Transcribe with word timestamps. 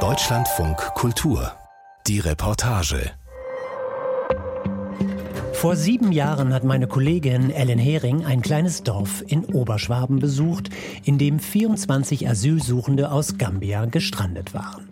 Deutschlandfunk 0.00 0.76
Kultur. 0.94 1.52
Die 2.06 2.18
Reportage. 2.20 3.12
Vor 5.54 5.76
sieben 5.76 6.12
Jahren 6.12 6.52
hat 6.52 6.62
meine 6.62 6.88
Kollegin 6.88 7.50
Ellen 7.50 7.78
Hering 7.78 8.26
ein 8.26 8.42
kleines 8.42 8.82
Dorf 8.82 9.24
in 9.26 9.46
Oberschwaben 9.46 10.18
besucht, 10.18 10.68
in 11.04 11.16
dem 11.16 11.38
24 11.38 12.28
Asylsuchende 12.28 13.10
aus 13.10 13.38
Gambia 13.38 13.86
gestrandet 13.86 14.52
waren. 14.52 14.90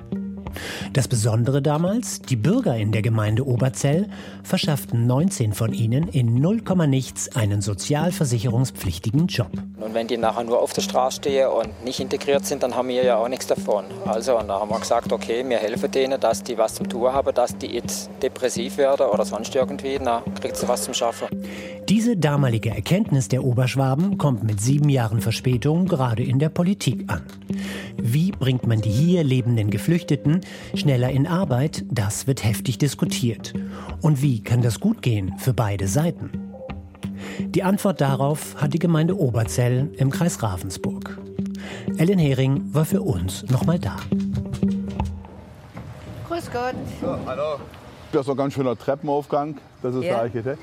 Das 0.92 1.08
Besondere 1.08 1.62
damals, 1.62 2.20
die 2.20 2.36
Bürger 2.36 2.76
in 2.76 2.92
der 2.92 3.02
Gemeinde 3.02 3.46
Oberzell 3.46 4.08
verschafften 4.42 5.06
19 5.06 5.52
von 5.52 5.72
ihnen 5.72 6.08
in 6.08 6.40
0, 6.40 6.62
nichts 6.86 7.34
einen 7.34 7.60
sozialversicherungspflichtigen 7.60 9.26
Job. 9.26 9.50
Und 9.78 9.94
wenn 9.94 10.06
die 10.06 10.16
nachher 10.16 10.44
nur 10.44 10.60
auf 10.60 10.72
der 10.72 10.82
Straße 10.82 11.16
stehen 11.16 11.48
und 11.48 11.84
nicht 11.84 12.00
integriert 12.00 12.44
sind, 12.46 12.62
dann 12.62 12.74
haben 12.74 12.88
wir 12.88 13.04
ja 13.04 13.16
auch 13.16 13.28
nichts 13.28 13.46
davon. 13.46 13.84
Also 14.06 14.38
und 14.38 14.48
da 14.48 14.60
haben 14.60 14.70
wir 14.70 14.80
gesagt, 14.80 15.12
okay, 15.12 15.44
wir 15.46 15.58
helfen 15.58 15.90
denen, 15.90 16.20
dass 16.20 16.42
die 16.42 16.56
was 16.58 16.74
zum 16.74 16.88
Tun 16.88 17.12
haben, 17.12 17.34
dass 17.34 17.56
die 17.56 17.68
jetzt 17.68 18.10
depressiv 18.22 18.78
werden 18.78 19.06
oder 19.06 19.24
sonst 19.24 19.54
irgendwie, 19.54 19.98
dann 19.98 20.22
kriegt 20.40 20.56
sie 20.56 20.68
was 20.68 20.84
zum 20.84 20.94
Schaffen. 20.94 21.28
Diese 21.88 22.16
damalige 22.16 22.70
Erkenntnis 22.70 23.28
der 23.28 23.44
Oberschwaben 23.44 24.16
kommt 24.16 24.42
mit 24.42 24.60
sieben 24.60 24.88
Jahren 24.88 25.20
Verspätung 25.20 25.86
gerade 25.86 26.22
in 26.22 26.38
der 26.38 26.48
Politik 26.48 27.04
an. 27.12 27.22
Wie 27.98 28.30
bringt 28.32 28.66
man 28.66 28.80
die 28.80 28.90
hier 28.90 29.22
lebenden 29.22 29.70
Geflüchteten 29.70 30.40
schneller 30.74 31.10
in 31.10 31.26
Arbeit? 31.26 31.84
Das 31.90 32.26
wird 32.26 32.42
heftig 32.42 32.78
diskutiert. 32.78 33.52
Und 34.00 34.22
wie 34.22 34.42
kann 34.42 34.62
das 34.62 34.80
gut 34.80 35.02
gehen 35.02 35.34
für 35.38 35.52
beide 35.52 35.86
Seiten? 35.86 36.30
Die 37.40 37.62
Antwort 37.62 38.00
darauf 38.00 38.56
hat 38.60 38.72
die 38.72 38.78
Gemeinde 38.78 39.18
Oberzell 39.18 39.90
im 39.98 40.10
Kreis 40.10 40.42
Ravensburg. 40.42 41.18
Ellen 41.98 42.18
Hering 42.18 42.62
war 42.72 42.86
für 42.86 43.02
uns 43.02 43.44
nochmal 43.50 43.78
da. 43.78 43.96
Grüß 46.28 46.50
Gott. 46.50 46.74
So, 47.00 47.18
hallo. 47.26 47.58
Das 48.12 48.20
ist 48.22 48.28
doch 48.28 48.34
ein 48.34 48.38
ganz 48.38 48.54
schöner 48.54 48.76
Treppenaufgang. 48.76 49.56
Das 49.82 49.94
ist 49.94 50.04
Ja. 50.04 50.10
der 50.10 50.20
Architekt. 50.22 50.58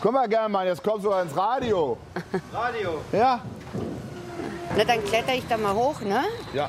Guck 0.00 0.12
mal, 0.12 0.28
gerne, 0.28 0.48
Mann, 0.48 0.66
jetzt 0.66 0.82
kommst 0.82 1.04
du 1.04 1.12
ins 1.12 1.36
Radio. 1.36 1.96
Radio. 2.52 3.00
Ja? 3.12 3.40
Na, 4.76 4.84
dann 4.84 5.02
kletter 5.04 5.34
ich 5.34 5.46
da 5.48 5.56
mal 5.56 5.74
hoch, 5.74 6.00
ne? 6.00 6.24
Ja. 6.52 6.68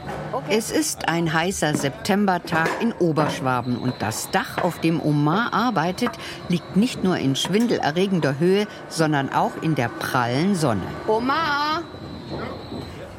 Es 0.50 0.72
ist 0.72 1.10
ein 1.10 1.34
heißer 1.34 1.76
Septembertag 1.76 2.70
in 2.80 2.94
Oberschwaben 2.94 3.78
und 3.78 3.96
das 4.00 4.32
Dach, 4.32 4.64
auf 4.64 4.80
dem 4.80 5.02
Omar 5.02 5.54
arbeitet, 5.54 6.12
liegt 6.48 6.78
nicht 6.78 7.04
nur 7.04 7.18
in 7.18 7.36
schwindelerregender 7.36 8.40
Höhe, 8.40 8.66
sondern 8.88 9.34
auch 9.34 9.52
in 9.62 9.76
der 9.76 9.90
prallen 9.90 10.56
Sonne. 10.56 10.88
Oma! 11.08 11.82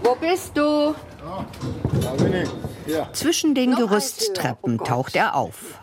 Wo 0.03 0.15
bist 0.15 0.57
du? 0.57 0.95
Da 2.01 2.11
bin 2.17 2.35
ich. 2.35 2.49
Ja. 2.87 3.13
Zwischen 3.13 3.55
den 3.55 3.73
Noch 3.73 3.79
Gerüsttreppen. 3.79 4.81
Oh 4.81 4.85
taucht 4.85 5.17
er 5.17 5.35
auf. 5.35 5.81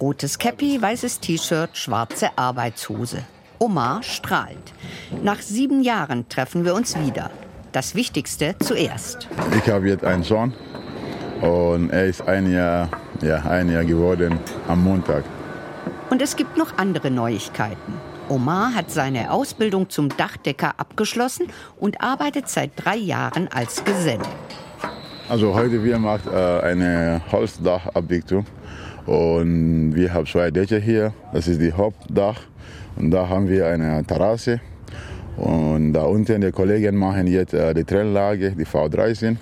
Rotes 0.00 0.38
Käppi, 0.38 0.82
weißes 0.82 1.20
T-Shirt, 1.20 1.76
schwarze 1.76 2.30
Arbeitshose. 2.36 3.22
Omar 3.58 4.02
strahlt. 4.02 4.72
Nach 5.22 5.40
sieben 5.40 5.82
Jahren 5.82 6.28
treffen 6.28 6.64
wir 6.64 6.74
uns 6.74 6.98
wieder. 6.98 7.30
Das 7.72 7.94
Wichtigste 7.94 8.54
zuerst. 8.60 9.28
Ich 9.56 9.70
habe 9.70 9.88
jetzt 9.88 10.04
einen 10.04 10.22
Sohn 10.22 10.54
und 11.40 11.90
er 11.90 12.06
ist 12.06 12.22
ein 12.22 12.50
Jahr, 12.52 12.88
ja, 13.20 13.38
ein 13.42 13.70
Jahr 13.70 13.84
geworden 13.84 14.38
am 14.68 14.84
Montag. 14.84 15.24
Und 16.10 16.22
es 16.22 16.36
gibt 16.36 16.56
noch 16.56 16.78
andere 16.78 17.10
Neuigkeiten. 17.10 17.94
Omar 18.28 18.74
hat 18.74 18.90
seine 18.90 19.30
Ausbildung 19.30 19.88
zum 19.90 20.08
Dachdecker 20.08 20.74
abgeschlossen 20.76 21.46
und 21.78 22.00
arbeitet 22.00 22.48
seit 22.48 22.72
drei 22.76 22.96
Jahren 22.96 23.48
als 23.48 23.84
Geselle. 23.84 24.22
Also 25.28 25.54
heute 25.54 25.82
wir 25.84 25.98
macht 25.98 26.26
äh, 26.26 26.60
eine 26.60 27.20
Holzdachabdichtung 27.30 28.46
und 29.04 29.94
wir 29.94 30.12
haben 30.12 30.26
zwei 30.26 30.50
Dächer 30.50 30.78
hier. 30.78 31.12
Das 31.32 31.48
ist 31.48 31.60
die 31.60 31.72
Hauptdach 31.72 32.40
und 32.96 33.10
da 33.10 33.28
haben 33.28 33.48
wir 33.48 33.66
eine 33.66 34.04
Terrasse 34.04 34.60
und 35.36 35.92
da 35.92 36.02
unten 36.02 36.40
die 36.40 36.50
Kollegen 36.50 36.96
machen 36.96 37.26
jetzt 37.26 37.54
äh, 37.54 37.72
die 37.74 37.84
Trennlage, 37.84 38.52
die 38.52 38.66
V13 38.66 39.36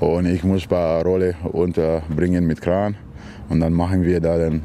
und 0.00 0.26
ich 0.26 0.44
muss 0.44 0.62
ein 0.62 0.68
paar 0.68 1.02
Rolle 1.02 1.34
unterbringen 1.52 2.46
mit 2.46 2.60
Kran 2.60 2.96
und 3.48 3.60
dann 3.60 3.72
machen 3.72 4.02
wir 4.04 4.20
da 4.20 4.38
dann 4.38 4.62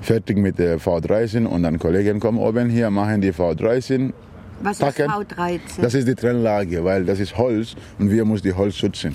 fertig 0.00 0.36
mit 0.36 0.58
der 0.58 0.78
V13 0.78 1.46
und 1.46 1.62
dann 1.62 1.78
Kollegen 1.78 2.20
kommen 2.20 2.38
oben 2.38 2.68
hier, 2.68 2.90
machen 2.90 3.20
die 3.20 3.32
V13 3.32 4.12
Was 4.62 4.78
Packen. 4.78 5.10
ist 5.10 5.32
V13? 5.32 5.80
das 5.80 5.94
ist 5.94 6.08
die 6.08 6.14
Trennlage, 6.14 6.84
weil 6.84 7.04
das 7.04 7.20
ist 7.20 7.36
Holz 7.38 7.74
und 7.98 8.10
wir 8.10 8.24
müssen 8.24 8.44
die 8.44 8.52
Holz 8.52 8.76
schützen. 8.76 9.14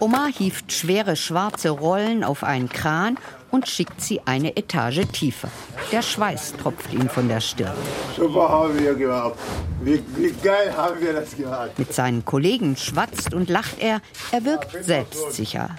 Omar 0.00 0.28
hieft 0.32 0.72
schwere 0.72 1.14
schwarze 1.14 1.68
Rollen 1.68 2.24
auf 2.24 2.42
einen 2.42 2.70
Kran 2.70 3.18
und 3.50 3.68
schickt 3.68 4.00
sie 4.00 4.20
eine 4.24 4.56
Etage 4.56 5.02
tiefer. 5.12 5.48
Der 5.92 6.02
Schweiß 6.02 6.54
tropft 6.60 6.92
ihm 6.92 7.08
von 7.08 7.28
der 7.28 7.40
Stirn. 7.40 7.76
Super 8.16 8.48
haben 8.48 8.78
wir 8.78 8.94
gemacht. 8.94 9.34
Wie, 9.82 10.02
wie 10.16 10.32
geil 10.42 10.74
haben 10.76 11.00
wir 11.00 11.12
das 11.12 11.36
gemacht. 11.36 11.78
Mit 11.78 11.92
seinen 11.92 12.24
Kollegen 12.24 12.76
schwatzt 12.76 13.34
und 13.34 13.48
lacht 13.48 13.80
er. 13.80 14.00
Er 14.32 14.44
wirkt 14.44 14.84
selbstsicher. 14.84 15.70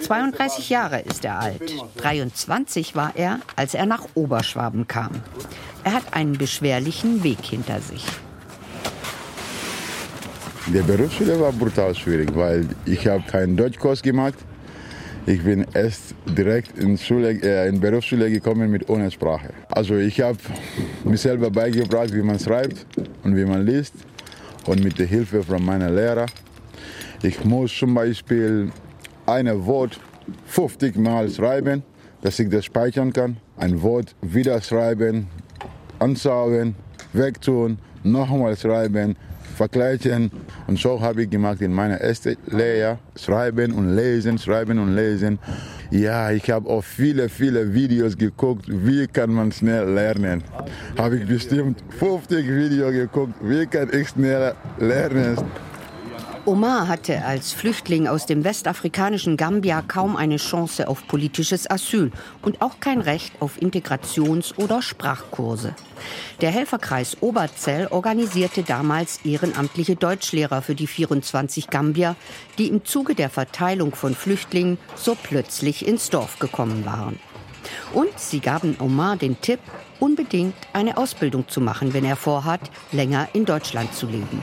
32 0.00 0.70
Jahre 0.70 1.00
ist 1.00 1.24
er 1.24 1.38
alt. 1.38 1.72
23 1.96 2.94
war 2.94 3.12
er, 3.14 3.40
als 3.56 3.74
er 3.74 3.86
nach 3.86 4.04
Oberschwaben 4.14 4.86
kam. 4.88 5.10
Er 5.84 5.94
hat 5.94 6.14
einen 6.14 6.38
beschwerlichen 6.38 7.22
Weg 7.24 7.40
hinter 7.42 7.80
sich. 7.80 8.04
Der 10.68 10.82
Berufsschule 10.82 11.40
war 11.40 11.52
brutal 11.52 11.94
schwierig, 11.94 12.30
weil 12.34 12.68
ich 12.84 13.06
habe 13.06 13.24
keinen 13.24 13.56
Deutschkurs 13.56 14.00
gemacht. 14.00 14.38
Ich 15.24 15.44
bin 15.44 15.64
erst 15.72 16.16
direkt 16.26 16.76
in, 16.78 16.98
Schule, 16.98 17.30
äh, 17.42 17.68
in 17.68 17.78
Berufsschule 17.78 18.28
gekommen 18.28 18.68
mit 18.68 18.90
ohne 18.90 19.08
Sprache. 19.08 19.50
Also 19.68 19.96
ich 19.96 20.20
habe 20.20 20.38
mir 21.04 21.16
selber 21.16 21.48
beigebracht, 21.48 22.12
wie 22.12 22.22
man 22.22 22.40
schreibt 22.40 22.84
und 23.22 23.36
wie 23.36 23.44
man 23.44 23.64
liest 23.64 23.94
und 24.66 24.82
mit 24.82 24.98
der 24.98 25.06
Hilfe 25.06 25.44
von 25.44 25.64
meiner 25.64 25.90
Lehrer. 25.90 26.26
Ich 27.22 27.44
muss 27.44 27.72
zum 27.76 27.94
Beispiel 27.94 28.72
ein 29.24 29.64
Wort 29.64 30.00
50 30.46 30.96
Mal 30.96 31.30
schreiben, 31.30 31.84
dass 32.22 32.40
ich 32.40 32.48
das 32.48 32.64
speichern 32.64 33.12
kann. 33.12 33.36
Ein 33.56 33.80
Wort 33.80 34.16
wieder 34.22 34.60
schreiben, 34.60 35.28
ansaugen, 36.00 36.74
wegtun, 37.12 37.78
nochmal 38.02 38.56
schreiben, 38.56 39.14
vergleichen. 39.62 40.30
Und 40.66 40.78
so 40.78 41.00
habe 41.00 41.22
ich 41.22 41.30
gemacht 41.30 41.60
in 41.60 41.72
meiner 41.72 41.96
ersten 41.96 42.36
Lehre. 42.46 42.98
Schreiben 43.16 43.72
und 43.72 43.94
lesen, 43.94 44.38
schreiben 44.38 44.78
und 44.78 44.94
lesen. 44.96 45.38
Ja, 45.90 46.30
ich 46.30 46.50
habe 46.50 46.68
auch 46.68 46.82
viele, 46.82 47.28
viele 47.28 47.72
Videos 47.72 48.16
geguckt, 48.16 48.64
wie 48.68 49.06
kann 49.06 49.32
man 49.32 49.52
schnell 49.52 49.88
lernen. 49.88 50.42
Habe 50.98 51.18
ich 51.18 51.26
bestimmt 51.26 51.78
50 51.98 52.48
Videos 52.48 52.92
geguckt, 52.92 53.34
wie 53.42 53.66
kann 53.66 53.88
ich 53.92 54.08
schnell 54.08 54.54
lernen. 54.78 55.36
Omar 56.44 56.88
hatte 56.88 57.24
als 57.24 57.52
Flüchtling 57.52 58.08
aus 58.08 58.26
dem 58.26 58.42
westafrikanischen 58.42 59.36
Gambia 59.36 59.80
kaum 59.80 60.16
eine 60.16 60.38
Chance 60.38 60.88
auf 60.88 61.06
politisches 61.06 61.70
Asyl 61.70 62.10
und 62.42 62.60
auch 62.62 62.80
kein 62.80 63.00
Recht 63.00 63.40
auf 63.40 63.62
Integrations- 63.62 64.52
oder 64.58 64.82
Sprachkurse. 64.82 65.76
Der 66.40 66.50
Helferkreis 66.50 67.18
Oberzell 67.20 67.86
organisierte 67.86 68.64
damals 68.64 69.20
ehrenamtliche 69.24 69.94
Deutschlehrer 69.94 70.62
für 70.62 70.74
die 70.74 70.88
24 70.88 71.70
Gambier, 71.70 72.16
die 72.58 72.66
im 72.66 72.84
Zuge 72.84 73.14
der 73.14 73.30
Verteilung 73.30 73.94
von 73.94 74.16
Flüchtlingen 74.16 74.78
so 74.96 75.14
plötzlich 75.14 75.86
ins 75.86 76.10
Dorf 76.10 76.40
gekommen 76.40 76.84
waren. 76.84 77.20
Und 77.92 78.18
sie 78.18 78.40
gaben 78.40 78.76
Omar 78.80 79.16
den 79.16 79.40
Tipp, 79.40 79.60
unbedingt 80.00 80.56
eine 80.72 80.96
Ausbildung 80.96 81.46
zu 81.46 81.60
machen, 81.60 81.94
wenn 81.94 82.04
er 82.04 82.16
vorhat, 82.16 82.62
länger 82.90 83.28
in 83.32 83.44
Deutschland 83.44 83.94
zu 83.94 84.06
leben. 84.06 84.42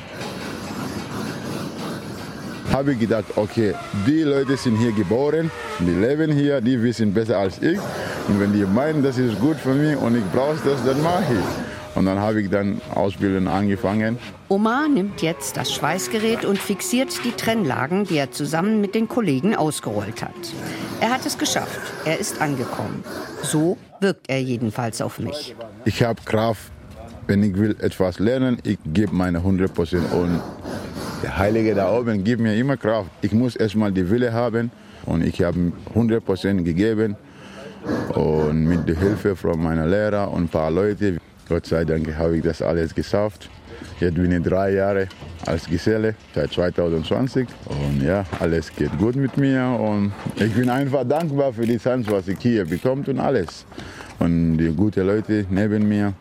Habe 2.71 2.93
ich 2.93 2.99
gedacht, 2.99 3.25
okay, 3.35 3.73
die 4.05 4.23
Leute 4.23 4.57
sind 4.57 4.77
hier 4.77 4.91
geboren, 4.91 5.51
die 5.79 5.91
leben 5.91 6.31
hier, 6.31 6.61
die 6.61 6.81
wissen 6.81 7.13
besser 7.13 7.37
als 7.37 7.61
ich. 7.61 7.79
Und 8.27 8.39
wenn 8.39 8.53
die 8.53 8.65
meinen, 8.65 9.03
das 9.03 9.17
ist 9.17 9.39
gut 9.39 9.57
für 9.57 9.73
mich 9.73 9.97
und 9.97 10.15
ich 10.15 10.23
brauche 10.31 10.57
das, 10.63 10.83
dann 10.85 11.01
mache 11.01 11.33
ich. 11.33 11.95
Und 11.95 12.05
dann 12.05 12.19
habe 12.19 12.41
ich 12.41 12.49
dann 12.49 12.79
Ausbildung 12.93 13.47
angefangen. 13.47 14.17
Omar 14.47 14.87
nimmt 14.87 15.21
jetzt 15.21 15.57
das 15.57 15.73
Schweißgerät 15.73 16.45
und 16.45 16.59
fixiert 16.59 17.09
die 17.25 17.31
Trennlagen, 17.31 18.05
die 18.05 18.17
er 18.17 18.31
zusammen 18.31 18.79
mit 18.79 18.93
den 18.95 19.07
Kollegen 19.07 19.55
ausgerollt 19.55 20.21
hat. 20.21 20.33
Er 21.01 21.09
hat 21.09 21.25
es 21.25 21.37
geschafft. 21.37 21.79
Er 22.05 22.19
ist 22.19 22.41
angekommen. 22.41 23.03
So 23.41 23.77
wirkt 23.99 24.29
er 24.29 24.41
jedenfalls 24.41 25.01
auf 25.01 25.19
mich. 25.19 25.55
Ich 25.85 26.03
habe 26.03 26.21
Kraft, 26.23 26.71
wenn 27.27 27.43
ich 27.43 27.57
will 27.57 27.75
etwas 27.79 28.19
lernen, 28.19 28.59
ich 28.63 28.77
gebe 28.85 29.13
meine 29.13 29.39
100 29.39 29.73
Prozent. 29.73 30.11
Und 30.13 30.41
der 31.23 31.37
Heilige 31.37 31.75
da 31.75 31.91
oben 31.91 32.23
gibt 32.23 32.41
mir 32.41 32.55
immer 32.55 32.77
Kraft. 32.77 33.09
Ich 33.21 33.31
muss 33.31 33.55
erstmal 33.55 33.91
die 33.91 34.09
Wille 34.09 34.31
haben 34.31 34.71
und 35.05 35.23
ich 35.23 35.41
habe 35.41 35.71
100 35.89 36.23
Prozent 36.23 36.65
gegeben. 36.65 37.15
Und 38.13 38.65
mit 38.65 38.87
der 38.87 38.97
Hilfe 38.97 39.35
von 39.35 39.61
meiner 39.61 39.87
Lehrer 39.87 40.31
und 40.31 40.43
ein 40.43 40.47
paar 40.49 40.69
Leute, 40.69 41.17
Gott 41.47 41.65
sei 41.65 41.85
Dank 41.85 42.15
habe 42.17 42.37
ich 42.37 42.43
das 42.43 42.61
alles 42.61 42.93
geschafft. 42.93 43.49
Jetzt 43.99 44.15
bin 44.15 44.31
ich 44.31 44.43
drei 44.43 44.73
Jahre 44.73 45.07
als 45.45 45.65
Geselle 45.65 46.15
seit 46.35 46.51
2020 46.51 47.47
und 47.65 48.03
ja, 48.03 48.25
alles 48.39 48.73
geht 48.75 48.97
gut 48.97 49.15
mit 49.15 49.37
mir 49.37 49.65
und 49.79 50.11
ich 50.35 50.53
bin 50.53 50.69
einfach 50.69 51.05
dankbar 51.05 51.53
für 51.53 51.65
die 51.65 51.77
Chance, 51.77 52.11
was 52.11 52.27
ich 52.27 52.39
hier 52.39 52.65
bekomme 52.65 53.03
und 53.07 53.19
alles. 53.19 53.65
Und 54.19 54.57
die 54.57 54.73
guten 54.75 55.07
Leute 55.07 55.45
neben 55.49 55.87
mir, 55.87 56.13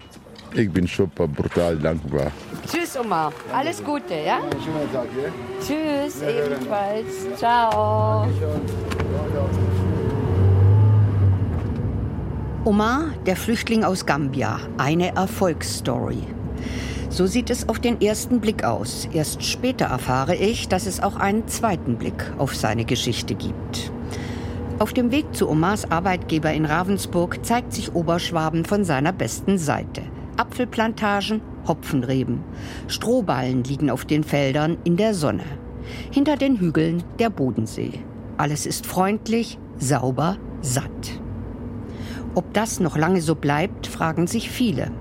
ich 0.54 0.70
bin 0.70 0.86
super 0.86 1.26
brutal 1.26 1.76
dankbar. 1.76 2.32
Tschüss, 2.66 2.98
Oma. 2.98 3.32
Alles 3.52 3.82
Gute, 3.82 4.14
ja? 4.14 4.40
Tschüss, 5.60 6.22
ebenfalls. 6.22 7.36
Ciao. 7.36 8.28
Omar, 12.64 13.12
der 13.24 13.36
Flüchtling 13.36 13.84
aus 13.84 14.04
Gambia, 14.04 14.60
eine 14.76 15.14
Erfolgsstory. 15.16 16.22
So 17.08 17.26
sieht 17.26 17.48
es 17.48 17.68
auf 17.68 17.78
den 17.78 18.00
ersten 18.02 18.40
Blick 18.40 18.64
aus. 18.64 19.08
Erst 19.12 19.42
später 19.42 19.86
erfahre 19.86 20.36
ich, 20.36 20.68
dass 20.68 20.86
es 20.86 21.02
auch 21.02 21.16
einen 21.16 21.48
zweiten 21.48 21.96
Blick 21.96 22.32
auf 22.36 22.54
seine 22.54 22.84
Geschichte 22.84 23.34
gibt. 23.34 23.90
Auf 24.78 24.92
dem 24.92 25.10
Weg 25.10 25.34
zu 25.34 25.48
Omars 25.48 25.90
Arbeitgeber 25.90 26.52
in 26.52 26.66
Ravensburg 26.66 27.44
zeigt 27.44 27.72
sich 27.72 27.94
Oberschwaben 27.94 28.64
von 28.64 28.84
seiner 28.84 29.12
besten 29.12 29.56
Seite. 29.56 30.02
Apfelplantagen, 30.38 31.42
Hopfenreben. 31.66 32.44
Strohballen 32.86 33.64
liegen 33.64 33.90
auf 33.90 34.04
den 34.04 34.22
Feldern 34.22 34.78
in 34.84 34.96
der 34.96 35.12
Sonne. 35.12 35.44
Hinter 36.12 36.36
den 36.36 36.60
Hügeln 36.60 37.02
der 37.18 37.28
Bodensee. 37.28 38.04
Alles 38.36 38.64
ist 38.64 38.86
freundlich, 38.86 39.58
sauber, 39.78 40.36
satt. 40.62 41.20
Ob 42.34 42.54
das 42.54 42.78
noch 42.78 42.96
lange 42.96 43.20
so 43.20 43.34
bleibt, 43.34 43.88
fragen 43.88 44.28
sich 44.28 44.48
viele. 44.48 44.92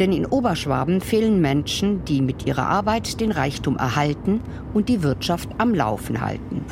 Denn 0.00 0.12
in 0.12 0.26
Oberschwaben 0.26 1.00
fehlen 1.00 1.40
Menschen, 1.40 2.04
die 2.04 2.20
mit 2.20 2.46
ihrer 2.46 2.66
Arbeit 2.66 3.20
den 3.20 3.30
Reichtum 3.30 3.76
erhalten 3.76 4.40
und 4.74 4.88
die 4.88 5.04
Wirtschaft 5.04 5.48
am 5.58 5.72
Laufen 5.72 6.20
halten. 6.20 6.64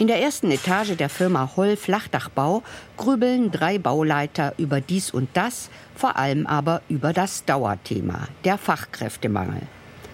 In 0.00 0.08
der 0.08 0.20
ersten 0.20 0.50
Etage 0.50 0.96
der 0.96 1.08
Firma 1.08 1.50
Holl 1.56 1.76
Flachdachbau 1.76 2.64
grübeln 2.96 3.52
drei 3.52 3.78
Bauleiter 3.78 4.52
über 4.58 4.80
dies 4.80 5.12
und 5.12 5.28
das, 5.34 5.70
vor 5.94 6.16
allem 6.16 6.48
aber 6.48 6.82
über 6.88 7.12
das 7.12 7.44
Dauerthema, 7.44 8.26
der 8.44 8.58
Fachkräftemangel. 8.58 9.62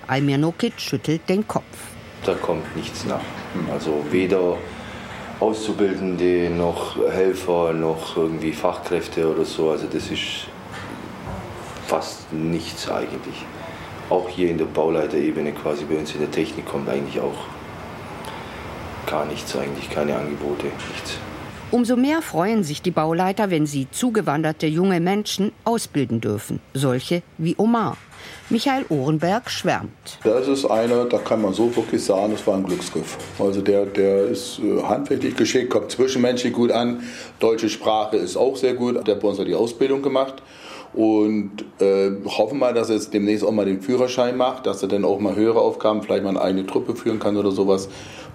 Almir 0.06 0.36
Nokic 0.36 0.78
schüttelt 0.78 1.26
den 1.30 1.48
Kopf. 1.48 1.64
Da 2.26 2.34
kommt 2.34 2.76
nichts 2.76 3.06
nach. 3.06 3.22
Also 3.72 4.04
weder 4.10 4.58
Auszubildende, 5.40 6.50
noch 6.50 6.96
Helfer, 7.10 7.72
noch 7.72 8.18
irgendwie 8.18 8.52
Fachkräfte 8.52 9.32
oder 9.32 9.46
so. 9.46 9.70
Also 9.70 9.86
das 9.90 10.10
ist 10.10 10.46
fast 11.86 12.30
nichts 12.34 12.90
eigentlich. 12.90 13.46
Auch 14.10 14.28
hier 14.28 14.50
in 14.50 14.58
der 14.58 14.66
Bauleiterebene 14.66 15.52
quasi 15.52 15.84
bei 15.84 15.96
uns 15.96 16.12
in 16.12 16.20
der 16.20 16.30
Technik 16.30 16.66
kommt 16.66 16.86
eigentlich 16.90 17.18
auch 17.18 17.46
gar 19.10 19.26
nichts 19.26 19.56
eigentlich, 19.56 19.90
keine 19.90 20.16
Angebote, 20.16 20.66
nichts. 20.66 21.18
Umso 21.72 21.96
mehr 21.96 22.20
freuen 22.20 22.64
sich 22.64 22.82
die 22.82 22.90
Bauleiter, 22.90 23.50
wenn 23.50 23.66
sie 23.66 23.86
zugewanderte 23.90 24.66
junge 24.66 25.00
Menschen 25.00 25.52
ausbilden 25.64 26.20
dürfen, 26.20 26.60
solche 26.74 27.22
wie 27.38 27.54
Omar. 27.58 27.96
Michael 28.50 28.84
Ohrenberg 28.88 29.48
schwärmt. 29.48 30.18
Das 30.24 30.48
ist 30.48 30.64
einer, 30.64 31.04
da 31.04 31.18
kann 31.18 31.40
man 31.40 31.52
so 31.52 31.74
wirklich 31.74 32.02
sagen, 32.02 32.32
das 32.32 32.44
war 32.46 32.56
ein 32.56 32.64
Glücksgriff. 32.64 33.16
Also 33.38 33.60
der, 33.60 33.86
der 33.86 34.24
ist 34.24 34.58
äh, 34.58 34.82
handwerklich 34.82 35.36
geschickt, 35.36 35.70
kommt 35.70 35.92
zwischenmenschlich 35.92 36.52
gut 36.52 36.72
an. 36.72 37.04
Deutsche 37.38 37.68
Sprache 37.68 38.16
ist 38.16 38.36
auch 38.36 38.56
sehr 38.56 38.74
gut. 38.74 39.06
Der 39.06 39.14
hat 39.14 39.22
bei 39.22 39.28
uns 39.28 39.38
die 39.38 39.54
Ausbildung 39.54 40.02
gemacht. 40.02 40.42
Und 40.92 41.64
äh, 41.80 42.10
hoffen 42.26 42.58
mal, 42.58 42.74
dass 42.74 42.88
er 42.88 42.96
jetzt 42.96 43.14
demnächst 43.14 43.44
auch 43.44 43.52
mal 43.52 43.64
den 43.64 43.80
Führerschein 43.80 44.36
macht, 44.36 44.66
dass 44.66 44.82
er 44.82 44.88
dann 44.88 45.04
auch 45.04 45.20
mal 45.20 45.36
höhere 45.36 45.60
Aufgaben, 45.60 46.02
vielleicht 46.02 46.24
mal 46.24 46.30
eine 46.30 46.42
eigene 46.42 46.66
Truppe 46.66 46.96
führen 46.96 47.20
kann 47.20 47.36
oder 47.36 47.52
sowas. 47.52 47.88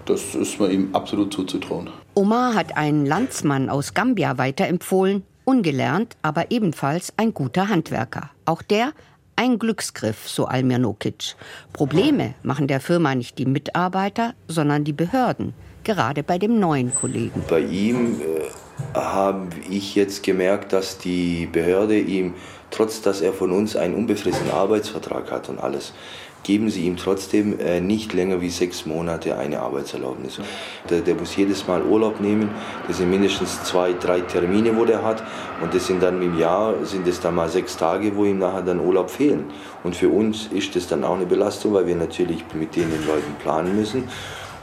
Das 0.06 0.34
ist 0.34 0.60
mir 0.60 0.70
ihm 0.70 0.94
absolut 0.94 1.32
zuzutrauen. 1.32 1.90
Omar 2.14 2.54
hat 2.54 2.76
einen 2.76 3.04
Landsmann 3.04 3.68
aus 3.68 3.92
Gambia 3.92 4.38
weiterempfohlen, 4.38 5.24
ungelernt, 5.44 6.16
aber 6.22 6.50
ebenfalls 6.50 7.12
ein 7.16 7.34
guter 7.34 7.68
Handwerker. 7.68 8.30
Auch 8.44 8.62
der 8.62 8.92
ein 9.36 9.58
Glücksgriff, 9.58 10.28
so 10.28 10.46
Almir 10.46 10.78
Nokic. 10.78 11.36
Probleme 11.72 12.34
machen 12.42 12.68
der 12.68 12.80
Firma 12.80 13.14
nicht 13.14 13.38
die 13.38 13.46
Mitarbeiter, 13.46 14.34
sondern 14.48 14.84
die 14.84 14.94
Behörden, 14.94 15.52
gerade 15.84 16.22
bei 16.22 16.38
dem 16.38 16.58
neuen 16.58 16.94
Kollegen. 16.94 17.44
Bei 17.48 17.60
ihm 17.60 18.20
äh, 18.20 18.98
habe 18.98 19.48
ich 19.68 19.94
jetzt 19.94 20.22
gemerkt, 20.22 20.72
dass 20.72 20.98
die 20.98 21.46
Behörde 21.46 21.98
ihm, 21.98 22.34
trotz 22.70 23.02
dass 23.02 23.20
er 23.20 23.32
von 23.32 23.52
uns 23.52 23.76
einen 23.76 23.94
unbefristeten 23.94 24.50
Arbeitsvertrag 24.50 25.30
hat 25.30 25.48
und 25.48 25.58
alles, 25.58 25.92
geben 26.46 26.70
sie 26.70 26.86
ihm 26.86 26.96
trotzdem 26.96 27.58
äh, 27.58 27.80
nicht 27.80 28.12
länger 28.12 28.40
wie 28.40 28.50
sechs 28.50 28.86
Monate 28.86 29.36
eine 29.36 29.60
Arbeitserlaubnis. 29.60 30.38
Der, 30.88 31.00
der, 31.00 31.16
muss 31.16 31.34
jedes 31.34 31.66
Mal 31.66 31.82
Urlaub 31.82 32.20
nehmen. 32.20 32.50
Das 32.86 32.98
sind 32.98 33.10
mindestens 33.10 33.64
zwei, 33.64 33.92
drei 33.94 34.20
Termine, 34.20 34.76
wo 34.76 34.84
der 34.84 35.02
hat. 35.02 35.24
Und 35.60 35.74
das 35.74 35.88
sind 35.88 36.00
dann 36.00 36.22
im 36.22 36.38
Jahr, 36.38 36.84
sind 36.84 37.06
es 37.08 37.18
dann 37.18 37.34
mal 37.34 37.48
sechs 37.48 37.76
Tage, 37.76 38.14
wo 38.14 38.24
ihm 38.24 38.38
nachher 38.38 38.62
dann 38.62 38.78
Urlaub 38.78 39.10
fehlen. 39.10 39.46
Und 39.82 39.96
für 39.96 40.08
uns 40.08 40.46
ist 40.52 40.76
das 40.76 40.86
dann 40.86 41.02
auch 41.02 41.16
eine 41.16 41.26
Belastung, 41.26 41.74
weil 41.74 41.88
wir 41.88 41.96
natürlich 41.96 42.44
mit 42.54 42.76
den 42.76 42.90
Leuten 43.06 43.34
planen 43.42 43.74
müssen. 43.74 44.04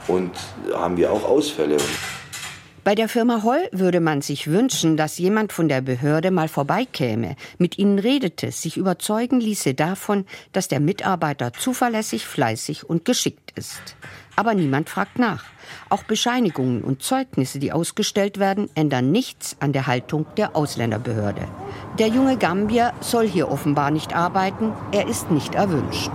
Und 0.08 0.32
haben 0.72 0.96
wir 0.96 1.12
auch 1.12 1.28
Ausfälle. 1.28 1.76
Bei 2.84 2.94
der 2.94 3.08
Firma 3.08 3.42
Holl 3.42 3.66
würde 3.72 4.00
man 4.00 4.20
sich 4.20 4.48
wünschen, 4.48 4.98
dass 4.98 5.16
jemand 5.16 5.54
von 5.54 5.70
der 5.70 5.80
Behörde 5.80 6.30
mal 6.30 6.48
vorbeikäme, 6.48 7.34
mit 7.56 7.78
ihnen 7.78 7.98
redete, 7.98 8.52
sich 8.52 8.76
überzeugen 8.76 9.40
ließe 9.40 9.72
davon, 9.72 10.26
dass 10.52 10.68
der 10.68 10.80
Mitarbeiter 10.80 11.54
zuverlässig, 11.54 12.26
fleißig 12.26 12.84
und 12.84 13.06
geschickt 13.06 13.52
ist. 13.56 13.96
Aber 14.36 14.52
niemand 14.52 14.90
fragt 14.90 15.18
nach. 15.18 15.44
Auch 15.88 16.02
Bescheinigungen 16.02 16.82
und 16.84 17.02
Zeugnisse, 17.02 17.58
die 17.58 17.72
ausgestellt 17.72 18.38
werden, 18.38 18.68
ändern 18.74 19.10
nichts 19.10 19.56
an 19.60 19.72
der 19.72 19.86
Haltung 19.86 20.26
der 20.36 20.54
Ausländerbehörde. 20.54 21.48
Der 21.98 22.08
junge 22.08 22.36
Gambier 22.36 22.92
soll 23.00 23.26
hier 23.26 23.50
offenbar 23.50 23.92
nicht 23.92 24.14
arbeiten, 24.14 24.74
er 24.92 25.08
ist 25.08 25.30
nicht 25.30 25.54
erwünscht. 25.54 26.12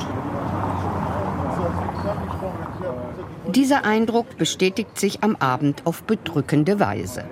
Dieser 3.55 3.83
Eindruck 3.83 4.37
bestätigt 4.37 4.99
sich 4.99 5.23
am 5.23 5.35
Abend 5.37 5.81
auf 5.85 6.03
bedrückende 6.03 6.79
Weise. 6.79 7.23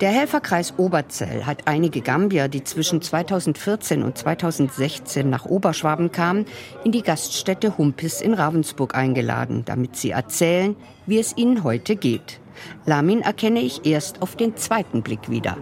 Der 0.00 0.10
Helferkreis 0.10 0.74
Oberzell 0.78 1.44
hat 1.44 1.68
einige 1.68 2.00
Gambier, 2.00 2.48
die 2.48 2.64
zwischen 2.64 3.02
2014 3.02 4.02
und 4.02 4.16
2016 4.16 5.28
nach 5.28 5.44
Oberschwaben 5.44 6.10
kamen, 6.10 6.46
in 6.84 6.92
die 6.92 7.02
Gaststätte 7.02 7.76
Humpis 7.76 8.22
in 8.22 8.32
Ravensburg 8.32 8.94
eingeladen, 8.94 9.64
damit 9.66 9.96
sie 9.96 10.10
erzählen, 10.10 10.74
wie 11.06 11.18
es 11.18 11.36
ihnen 11.36 11.64
heute 11.64 11.96
geht. 11.96 12.40
Lamin 12.86 13.20
erkenne 13.20 13.60
ich 13.60 13.84
erst 13.84 14.22
auf 14.22 14.36
den 14.36 14.56
zweiten 14.56 15.02
Blick 15.02 15.28
wieder. 15.28 15.58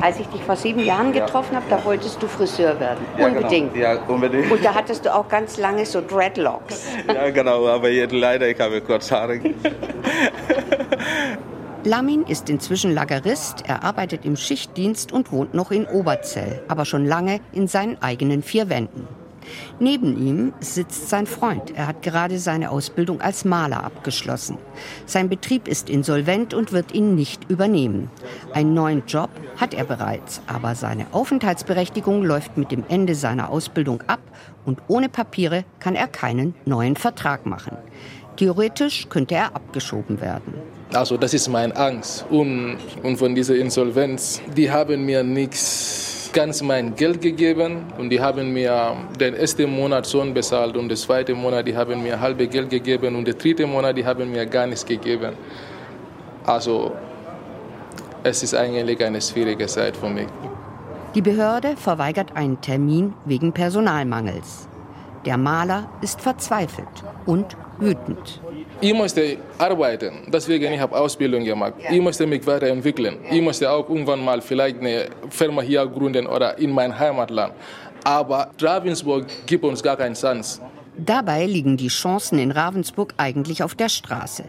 Als 0.00 0.20
ich 0.20 0.26
dich 0.28 0.42
vor 0.42 0.56
sieben 0.56 0.84
Jahren 0.84 1.12
getroffen 1.12 1.56
habe, 1.56 1.66
da 1.68 1.84
wolltest 1.84 2.22
du 2.22 2.28
Friseur 2.28 2.78
werden. 2.78 3.04
Ja, 3.16 3.28
genau. 3.28 3.38
unbedingt. 3.38 3.74
Genau. 3.74 3.84
Ja, 3.84 4.02
unbedingt. 4.06 4.50
Und 4.50 4.64
da 4.64 4.74
hattest 4.74 5.04
du 5.04 5.14
auch 5.14 5.28
ganz 5.28 5.56
lange 5.56 5.84
so 5.84 6.00
Dreadlocks. 6.00 6.86
Ja, 7.08 7.30
genau, 7.30 7.66
aber 7.66 7.88
jetzt 7.88 8.12
leider, 8.12 8.48
ich 8.48 8.60
habe 8.60 8.80
kurz 8.80 9.10
Haare. 9.10 9.40
Lamin 11.84 12.24
ist 12.24 12.50
inzwischen 12.50 12.92
Lagerist, 12.92 13.64
er 13.66 13.82
arbeitet 13.82 14.24
im 14.24 14.36
Schichtdienst 14.36 15.10
und 15.10 15.32
wohnt 15.32 15.54
noch 15.54 15.70
in 15.70 15.86
Oberzell, 15.86 16.62
aber 16.68 16.84
schon 16.84 17.06
lange 17.06 17.40
in 17.52 17.66
seinen 17.66 18.00
eigenen 18.02 18.42
vier 18.42 18.68
Wänden. 18.68 19.08
Neben 19.78 20.18
ihm 20.18 20.52
sitzt 20.60 21.08
sein 21.08 21.26
Freund. 21.26 21.76
Er 21.76 21.86
hat 21.86 22.02
gerade 22.02 22.38
seine 22.38 22.70
Ausbildung 22.70 23.20
als 23.20 23.44
Maler 23.44 23.84
abgeschlossen. 23.84 24.58
Sein 25.06 25.28
Betrieb 25.28 25.68
ist 25.68 25.90
insolvent 25.90 26.54
und 26.54 26.72
wird 26.72 26.92
ihn 26.92 27.14
nicht 27.14 27.50
übernehmen. 27.50 28.10
Einen 28.52 28.74
neuen 28.74 29.02
Job 29.06 29.30
hat 29.56 29.74
er 29.74 29.84
bereits, 29.84 30.40
aber 30.46 30.74
seine 30.74 31.06
Aufenthaltsberechtigung 31.12 32.22
läuft 32.22 32.56
mit 32.56 32.70
dem 32.70 32.84
Ende 32.88 33.14
seiner 33.14 33.50
Ausbildung 33.50 34.02
ab 34.06 34.20
und 34.64 34.80
ohne 34.88 35.08
Papiere 35.08 35.64
kann 35.80 35.94
er 35.94 36.08
keinen 36.08 36.54
neuen 36.64 36.96
Vertrag 36.96 37.46
machen. 37.46 37.76
Theoretisch 38.36 39.08
könnte 39.08 39.34
er 39.34 39.56
abgeschoben 39.56 40.20
werden. 40.20 40.54
Also 40.92 41.16
das 41.16 41.34
ist 41.34 41.48
meine 41.48 41.74
Angst. 41.76 42.24
Und, 42.30 42.78
und 43.02 43.16
von 43.16 43.34
dieser 43.34 43.56
Insolvenz, 43.56 44.40
die 44.56 44.70
haben 44.70 45.04
mir 45.04 45.22
nichts 45.24 46.17
ganz 46.32 46.62
mein 46.62 46.94
Geld 46.94 47.20
gegeben 47.20 47.86
und 47.98 48.10
die 48.10 48.20
haben 48.20 48.52
mir 48.52 48.96
den 49.18 49.34
ersten 49.34 49.70
Monat 49.70 50.06
schon 50.06 50.34
bezahlt 50.34 50.76
und 50.76 50.88
den 50.88 50.96
zweiten 50.96 51.34
Monat 51.34 51.66
die 51.66 51.76
haben 51.76 52.02
mir 52.02 52.18
halbe 52.20 52.46
Geld 52.46 52.70
gegeben 52.70 53.16
und 53.16 53.24
den 53.26 53.36
dritten 53.36 53.70
Monat 53.70 53.96
die 53.96 54.04
haben 54.04 54.30
mir 54.30 54.46
gar 54.46 54.66
nichts 54.66 54.84
gegeben. 54.84 55.32
Also 56.44 56.92
es 58.22 58.42
ist 58.42 58.54
eigentlich 58.54 59.04
eine 59.04 59.20
schwierige 59.20 59.66
Zeit 59.66 59.96
für 59.96 60.08
mich. 60.08 60.28
Die 61.14 61.22
Behörde 61.22 61.76
verweigert 61.76 62.36
einen 62.36 62.60
Termin 62.60 63.14
wegen 63.24 63.52
Personalmangels. 63.52 64.67
Der 65.28 65.36
Maler 65.36 65.90
ist 66.00 66.22
verzweifelt 66.22 66.88
und 67.26 67.54
wütend. 67.78 68.40
Ich 68.80 68.94
musste 68.94 69.36
arbeiten, 69.58 70.22
deswegen 70.32 70.72
ich 70.72 70.80
habe 70.80 70.96
Ausbildung 70.98 71.44
gemacht. 71.44 71.74
Ich 71.90 72.00
musste 72.00 72.26
mich 72.26 72.46
weiterentwickeln. 72.46 73.18
Ich 73.30 73.42
musste 73.42 73.70
auch 73.70 73.86
irgendwann 73.90 74.24
mal 74.24 74.40
vielleicht 74.40 74.80
eine 74.80 75.10
Firma 75.28 75.60
hier 75.60 75.86
gründen 75.86 76.26
oder 76.26 76.56
in 76.56 76.70
mein 76.72 76.98
Heimatland. 76.98 77.52
aber 78.04 78.52
Ravensburg 78.58 79.26
gibt 79.44 79.64
uns 79.64 79.82
gar 79.82 79.98
keinen 79.98 80.14
Chance. 80.14 80.62
Dabei 80.96 81.44
liegen 81.44 81.76
die 81.76 81.88
Chancen 81.88 82.38
in 82.38 82.50
Ravensburg 82.50 83.12
eigentlich 83.18 83.62
auf 83.62 83.74
der 83.74 83.90
Straße. 83.90 84.44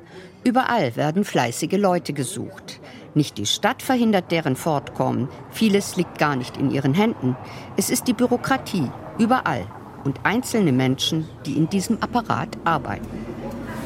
Überall 0.45 0.95
werden 0.95 1.25
fleißige 1.25 1.77
Leute 1.77 2.13
gesucht. 2.13 2.79
Nicht 3.15 3.37
die 3.37 3.45
Stadt 3.45 3.81
verhindert 3.81 4.31
deren 4.31 4.55
Fortkommen. 4.55 5.27
Vieles 5.51 5.97
liegt 5.97 6.17
gar 6.17 6.37
nicht 6.37 6.55
in 6.55 6.71
ihren 6.71 6.93
Händen. 6.93 7.35
Es 7.75 7.89
ist 7.89 8.07
die 8.07 8.13
Bürokratie, 8.13 8.89
überall. 9.17 9.67
Und 10.03 10.19
einzelne 10.23 10.71
Menschen, 10.71 11.27
die 11.45 11.57
in 11.57 11.69
diesem 11.69 12.01
Apparat 12.01 12.57
arbeiten. 12.63 13.07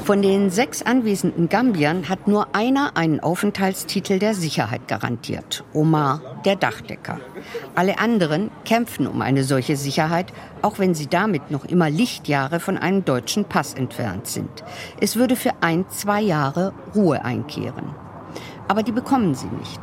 Von 0.04 0.22
den 0.22 0.50
sechs 0.50 0.82
anwesenden 0.82 1.48
Gambiern 1.48 2.10
hat 2.10 2.28
nur 2.28 2.54
einer 2.54 2.98
einen 2.98 3.22
Aufenthaltstitel 3.22 4.20
der 4.20 4.34
Sicherheit 4.34 4.90
garantiert. 4.90 5.64
Omar, 5.74 6.20
der 6.44 6.58
Dachdecker. 6.58 7.22
Alle 7.74 8.00
anderen 8.00 8.52
kämpfen 8.66 9.08
um 9.08 9.22
eine 9.22 9.46
solche 9.46 9.78
Sicherheit, 9.78 10.34
auch 10.62 10.78
wenn 10.78 10.94
sie 10.94 11.08
damit 11.08 11.52
noch 11.52 11.64
immer 11.64 11.90
Lichtjahre 11.90 12.60
von 12.60 12.78
einem 12.78 13.06
deutschen 13.06 13.46
Pass 13.46 13.76
entfernt 13.76 14.28
sind. 14.28 14.66
Es 15.00 15.16
würde 15.16 15.38
für 15.38 15.52
ein, 15.62 15.86
zwei 15.88 16.20
Jahre 16.20 16.74
Ruhe 16.94 17.24
einkehren. 17.24 17.96
Aber 18.68 18.84
die 18.84 18.92
bekommen 18.92 19.36
sie 19.36 19.48
nicht. 19.48 19.80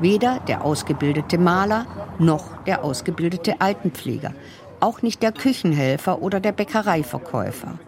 Weder 0.00 0.40
der 0.48 0.64
ausgebildete 0.66 1.38
Maler 1.38 1.86
noch 2.18 2.62
der 2.64 2.84
ausgebildete 2.84 3.60
Altenpfleger. 3.60 4.34
Auch 4.82 5.00
nicht 5.00 5.22
der 5.22 5.30
Küchenhelfer 5.30 6.22
oder 6.22 6.40
der 6.40 6.50
Bäckereiverkäufer. 6.50 7.78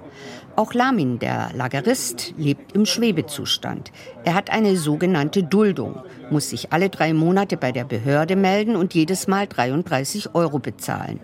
Auch 0.55 0.75
Lamin, 0.75 1.19
der 1.19 1.51
Lagerist, 1.53 2.35
lebt 2.37 2.71
im 2.71 2.87
Schwebezustand. 2.87 3.91
Er 4.25 4.35
hat 4.35 4.51
eine 4.51 4.77
sogenannte 4.77 5.43
Duldung, 5.43 6.01
muss 6.31 6.51
sich 6.51 6.73
alle 6.73 6.91
drei 6.91 7.13
Monate 7.13 7.57
bei 7.57 7.73
der 7.73 7.83
Behörde 7.83 8.37
melden 8.37 8.77
und 8.77 8.95
jedes 8.95 9.27
Mal 9.27 9.49
33 9.49 10.37
Euro 10.37 10.61
bezahlen. 10.61 11.19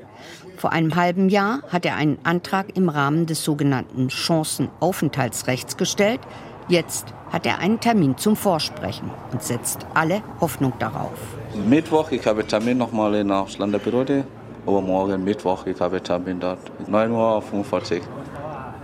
Vor 0.57 0.73
einem 0.73 0.97
halben 0.97 1.29
Jahr 1.29 1.63
hat 1.69 1.87
er 1.87 1.95
einen 1.95 2.19
Antrag 2.25 2.77
im 2.77 2.89
Rahmen 2.89 3.27
des 3.27 3.45
sogenannten 3.45 4.11
Chancenaufenthaltsrechts 4.11 5.77
gestellt. 5.77 6.19
Jetzt 6.67 7.15
hat 7.31 7.47
er 7.47 7.61
einen 7.61 7.79
Termin 7.79 8.19
zum 8.19 8.35
Vorsprechen 8.35 9.09
und 9.31 9.45
setzt 9.45 9.87
alle 9.95 10.21
Hoffnung 10.41 10.73
darauf. 10.81 11.17
Mittwoch, 11.65 12.11
ich 12.11 12.27
habe 12.27 12.45
Termin 12.45 12.77
nochmal 12.77 13.15
in 13.15 13.29
der 13.29 13.43
Ausländerbehörde. 13.43 14.25
Aber 14.67 14.81
morgen 14.81 15.25
Mittwoch, 15.25 15.67
ich 15.67 15.81
habe 15.81 16.03
Termin 16.03 16.41
dort. 16.41 16.59
9.45 16.89 17.97
Uhr. 17.97 18.01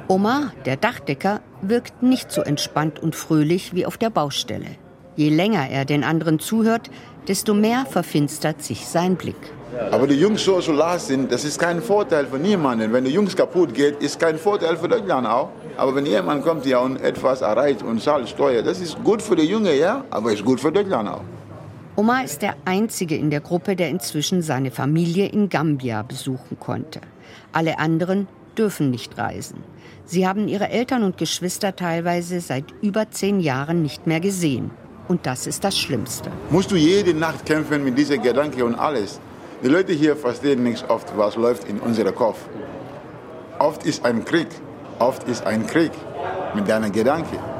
Omar, 0.09 0.53
der 0.65 0.77
Dachdecker, 0.77 1.41
wirkt 1.63 2.03
nicht 2.03 2.31
so 2.31 2.43
entspannt 2.43 3.01
und 3.03 3.17
fröhlich 3.17 3.75
wie 3.75 3.87
auf 3.87 3.97
der 3.97 4.11
Baustelle. 4.11 4.77
Je 5.17 5.31
länger 5.31 5.69
er 5.69 5.85
den 5.85 6.05
anderen 6.05 6.39
zuhört, 6.39 6.91
desto 7.27 7.55
mehr 7.55 7.87
verfinstert 7.87 8.63
sich 8.63 8.87
sein 8.87 9.17
Blick. 9.17 9.37
Aber 9.91 10.07
die 10.07 10.15
Jungs 10.15 10.45
so 10.45 10.61
Soldat 10.61 11.01
sind, 11.01 11.31
das 11.33 11.45
ist 11.45 11.59
kein 11.59 11.83
Vorteil 11.83 12.27
für 12.27 12.39
niemanden. 12.39 12.93
Wenn 12.93 13.05
die 13.05 13.11
Jungs 13.11 13.35
kaputt 13.35 13.75
geht, 13.75 14.01
ist 14.03 14.19
kein 14.19 14.39
Vorteil 14.39 14.77
für 14.77 14.89
Deutschland 14.89 15.27
auch. 15.27 15.51
Aber 15.77 15.95
wenn 15.95 16.07
jemand 16.07 16.45
kommt 16.45 16.65
hier 16.65 16.81
und 16.81 17.01
etwas 17.01 17.43
erreicht 17.43 17.83
und 17.83 18.01
zahlt 18.01 18.29
Steuer, 18.29 18.63
das 18.63 18.81
ist 18.81 19.03
gut 19.03 19.21
für 19.21 19.37
die 19.37 19.45
Junge, 19.45 19.75
ja, 19.75 20.05
aber 20.11 20.33
ist 20.33 20.45
gut 20.45 20.61
für 20.61 20.73
Deutschland 20.73 21.09
auch. 21.09 21.23
Omar 21.99 22.25
ist 22.25 22.43
der 22.43 22.57
Einzige 22.67 23.17
in 23.17 23.31
der 23.31 23.41
Gruppe, 23.41 23.75
der 23.75 23.89
inzwischen 23.89 24.43
seine 24.43 24.71
Familie 24.71 25.29
in 25.29 25.49
Gambia 25.49 26.03
besuchen 26.03 26.61
konnte. 26.61 27.01
Alle 27.53 27.79
anderen 27.79 28.29
dürfen 28.59 28.91
nicht 28.91 29.17
reisen. 29.17 29.65
Sie 30.05 30.29
haben 30.29 30.47
ihre 30.47 30.69
Eltern 30.69 31.05
und 31.05 31.17
Geschwister 31.17 31.75
teilweise 31.75 32.43
seit 32.43 32.67
über 32.83 33.11
zehn 33.11 33.41
Jahren 33.41 33.81
nicht 33.81 34.07
mehr 34.07 34.21
gesehen. 34.21 34.73
Und 35.09 35.25
das 35.25 35.47
ist 35.47 35.65
das 35.65 35.79
Schlimmste. 35.79 36.31
Musst 36.51 36.71
du 36.71 36.77
jede 36.77 37.15
Nacht 37.15 37.47
kämpfen 37.47 37.83
mit 37.83 37.97
diesem 37.97 38.21
Gedanke 38.21 38.63
und 38.63 38.75
alles. 38.75 39.19
Die 39.65 39.69
Leute 39.69 39.95
hier 39.95 40.17
verstehen 40.17 40.65
nicht 40.65 40.91
oft, 40.91 41.17
was 41.17 41.37
läuft 41.37 41.67
in 41.67 41.81
unserem 41.81 42.15
Kopf. 42.15 42.47
Oft 43.59 43.87
ist 43.87 44.05
ein 44.05 44.23
Krieg. 44.23 44.49
Oft 44.99 45.27
ist 45.29 45.47
ein 45.47 45.67
Krieg 45.67 45.93
mit 46.55 46.69
deinen 46.69 46.93
Gedanken. 46.93 47.56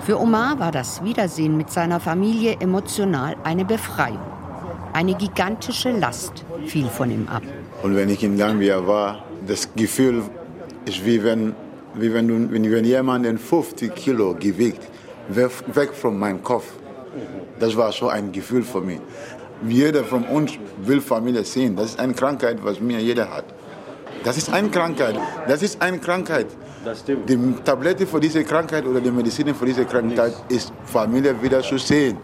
Für 0.00 0.20
Omar 0.20 0.58
war 0.58 0.72
das 0.72 1.02
Wiedersehen 1.02 1.56
mit 1.56 1.70
seiner 1.70 2.00
Familie 2.00 2.56
emotional 2.60 3.36
eine 3.44 3.64
Befreiung. 3.64 4.20
Eine 4.92 5.14
gigantische 5.14 5.90
Last 5.90 6.44
fiel 6.66 6.88
von 6.88 7.10
ihm 7.10 7.28
ab. 7.28 7.42
Und 7.82 7.96
wenn 7.96 8.08
ich 8.08 8.22
in 8.22 8.36
Gambia 8.36 8.86
war, 8.86 9.24
das 9.46 9.68
Gefühl 9.74 10.22
ist 10.84 11.04
wie 11.04 11.22
wenn 11.22 11.54
wie 11.98 12.12
wenn, 12.12 12.52
wenn, 12.52 12.70
wenn 12.70 12.84
jemand 12.84 13.40
50 13.40 13.94
Kilo 13.94 14.34
gewiegt, 14.34 14.82
weg 15.28 15.94
von 15.94 16.18
meinem 16.18 16.42
Kopf. 16.42 16.66
Das 17.58 17.76
war 17.76 17.90
so 17.92 18.08
ein 18.08 18.32
Gefühl 18.32 18.62
für 18.62 18.80
mich. 18.80 19.00
Jeder 19.66 20.04
von 20.04 20.24
uns 20.24 20.52
will 20.84 21.00
Familie 21.00 21.44
sehen. 21.44 21.74
Das 21.76 21.90
ist 21.90 21.98
eine 21.98 22.12
Krankheit, 22.12 22.58
was 22.62 22.80
mir 22.80 23.00
jeder 23.00 23.30
hat. 23.30 23.46
Das 24.24 24.36
ist 24.36 24.52
eine 24.52 24.68
Krankheit. 24.68 25.18
Das 25.48 25.62
ist 25.62 25.80
eine 25.80 25.98
Krankheit. 25.98 26.46
Die 27.28 27.54
Tablette 27.64 28.06
für 28.06 28.20
diese 28.20 28.44
Krankheit 28.44 28.86
oder 28.86 29.00
die 29.00 29.10
Medizin 29.10 29.52
für 29.54 29.66
diese 29.66 29.84
Krankheit 29.84 30.34
ist 30.48 30.72
Familie 30.84 31.34
wieder 31.42 31.60
zu 31.60 31.78
sehen. 31.78 32.18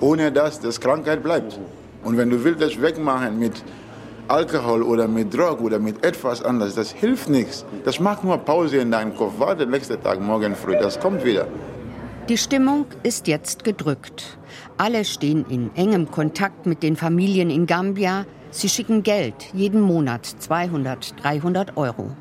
Ohne 0.00 0.30
dass 0.30 0.60
das 0.60 0.80
Krankheit 0.80 1.22
bleibt. 1.22 1.58
Und 2.04 2.16
wenn 2.16 2.30
du 2.30 2.42
willst 2.44 2.62
das 2.62 2.80
wegmachen 2.80 3.38
mit 3.38 3.64
Alkohol 4.28 4.82
oder 4.82 5.08
mit 5.08 5.34
Drog 5.34 5.60
oder 5.60 5.78
mit 5.78 6.04
etwas 6.04 6.42
anderes, 6.42 6.76
das 6.76 6.92
hilft 6.92 7.28
nichts. 7.28 7.64
Das 7.84 7.98
macht 7.98 8.22
nur 8.22 8.38
Pause 8.38 8.78
in 8.78 8.90
deinem 8.90 9.16
Kopf. 9.16 9.34
Warte 9.38 9.66
nächsten 9.66 10.00
Tag, 10.00 10.20
morgen 10.20 10.54
früh, 10.54 10.76
das 10.76 10.98
kommt 11.00 11.24
wieder. 11.24 11.46
Die 12.28 12.38
Stimmung 12.38 12.86
ist 13.02 13.26
jetzt 13.26 13.64
gedrückt. 13.64 14.38
Alle 14.78 15.04
stehen 15.04 15.44
in 15.50 15.70
engem 15.74 16.10
Kontakt 16.10 16.66
mit 16.66 16.82
den 16.82 16.96
Familien 16.96 17.50
in 17.50 17.66
Gambia. 17.66 18.24
Sie 18.50 18.68
schicken 18.68 19.02
Geld, 19.02 19.34
jeden 19.52 19.80
Monat 19.80 20.24
200, 20.24 21.22
300 21.22 21.76
Euro. 21.76 22.12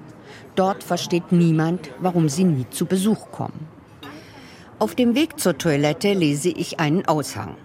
Dort 0.56 0.84
versteht 0.84 1.32
niemand, 1.32 1.90
warum 2.00 2.30
sie 2.30 2.44
nie 2.44 2.66
zu 2.70 2.86
Besuch 2.86 3.32
kommen. 3.32 3.68
Auf 4.80 4.96
dem 4.96 5.16
Weg 5.16 5.40
zur 5.40 5.58
Toilette 5.58 6.14
lese 6.14 6.50
ich 6.50 6.80
einen 6.80 7.08
Aushang. 7.08 7.56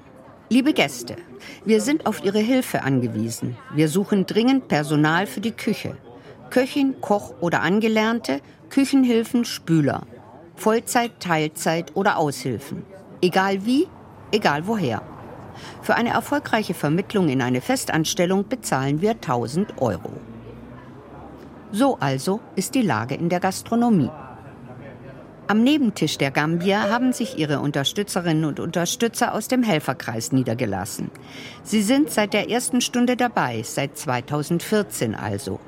Liebe 0.49 0.73
Gäste, 0.73 1.17
wir 1.65 1.83
sind 1.83 2.07
auf 2.07 2.25
Ihre 2.25 2.39
Hilfe 2.39 2.83
angewiesen. 2.83 3.57
Wir 3.75 3.89
suchen 3.89 4.25
dringend 4.25 4.69
Personal 4.69 5.27
für 5.27 5.41
die 5.41 5.53
Küche. 5.53 5.97
Köchin, 6.49 7.01
Koch 7.03 7.35
oder 7.41 7.61
Angelernte, 7.61 8.41
Küchenhilfen, 8.71 9.45
Spüler. 9.45 10.07
Vollzeit, 10.57 11.21
Teilzeit 11.21 11.95
oder 11.95 12.17
Aushilfen. 12.17 12.85
Egal 13.21 13.67
wie, 13.67 13.87
egal 14.33 14.67
woher. 14.67 15.03
Für 15.83 15.95
eine 15.95 16.11
erfolgreiche 16.11 16.75
Vermittlung 16.75 17.29
in 17.29 17.43
eine 17.43 17.61
Festanstellung 17.61 18.49
bezahlen 18.49 19.03
wir 19.03 19.11
1000 19.11 19.81
Euro. 19.83 20.13
So 21.73 21.99
also 22.01 22.41
ist 22.57 22.75
die 22.75 22.83
Lage 22.83 23.15
in 23.15 23.29
der 23.29 23.41
Gastronomie. 23.41 24.11
Am 25.47 25.63
Nebentisch 25.63 26.19
der 26.19 26.31
Gambier 26.31 26.91
haben 26.91 27.15
sich 27.15 27.39
ihre 27.39 27.61
Unterstützerinnen 27.61 28.45
und 28.45 28.61
Unterstützer 28.61 29.33
aus 29.35 29.49
dem 29.49 29.63
Helferkreis 29.63 30.31
niedergelassen. 30.31 31.11
Sie 31.63 31.81
sind 31.81 32.11
seit 32.11 32.35
der 32.35 32.51
ersten 32.51 32.83
Stunde 32.83 33.17
dabei, 33.17 33.63
seit 33.63 33.97
2014 33.97 35.15
also. 35.15 35.59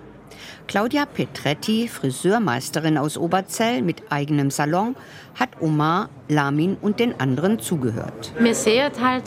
Claudia 0.66 1.07
Petretti, 1.07 1.88
Friseurmeisterin 1.88 2.99
aus 2.99 3.16
Oberzell 3.16 3.83
mit 3.83 4.12
eigenem 4.12 4.50
Salon, 4.50 4.97
hat 5.35 5.61
Omar, 5.61 6.11
Lamin 6.28 6.76
und 6.80 7.00
den 7.00 7.19
anderen 7.19 7.59
zugehört. 7.59 8.33
Mir 8.38 8.54
seht 8.54 9.00
halt, 9.00 9.25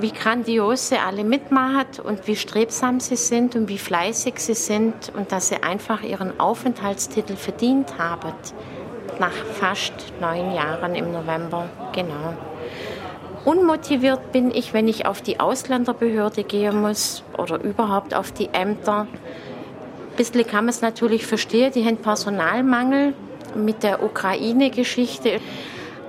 wie 0.00 0.12
grandios 0.12 0.88
sie 0.88 0.96
alle 0.96 1.24
mitmachen 1.24 1.86
und 2.02 2.26
wie 2.26 2.36
strebsam 2.36 3.00
sie 3.00 3.16
sind 3.16 3.56
und 3.56 3.68
wie 3.68 3.78
fleißig 3.78 4.34
sie 4.38 4.54
sind 4.54 5.12
und 5.16 5.32
dass 5.32 5.48
sie 5.48 5.62
einfach 5.62 6.02
ihren 6.02 6.38
Aufenthaltstitel 6.40 7.36
verdient 7.36 7.98
haben 7.98 8.32
nach 9.18 9.32
fast 9.32 9.92
neun 10.20 10.54
Jahren 10.54 10.94
im 10.94 11.12
November, 11.12 11.68
genau. 11.92 12.34
Unmotiviert 13.44 14.32
bin 14.32 14.50
ich, 14.50 14.72
wenn 14.72 14.88
ich 14.88 15.06
auf 15.06 15.20
die 15.20 15.38
Ausländerbehörde 15.38 16.44
gehen 16.44 16.80
muss 16.80 17.22
oder 17.36 17.62
überhaupt 17.62 18.14
auf 18.14 18.32
die 18.32 18.48
Ämter. 18.52 19.00
Ein 19.02 20.16
bisschen 20.16 20.46
kann 20.46 20.64
man 20.64 20.70
es 20.70 20.80
natürlich 20.80 21.26
verstehen, 21.26 21.72
die 21.72 21.84
haben 21.84 21.98
Personalmangel 21.98 23.12
mit 23.54 23.82
der 23.82 24.02
Ukraine-Geschichte. 24.02 25.40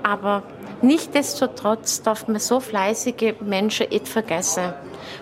Aber 0.01 0.43
Nichtsdestotrotz 0.85 2.03
darf 2.03 2.27
man 2.27 2.39
so 2.39 2.59
fleißige 2.59 3.33
Menschen 3.41 3.89
nicht 3.89 4.07
vergessen. 4.07 4.73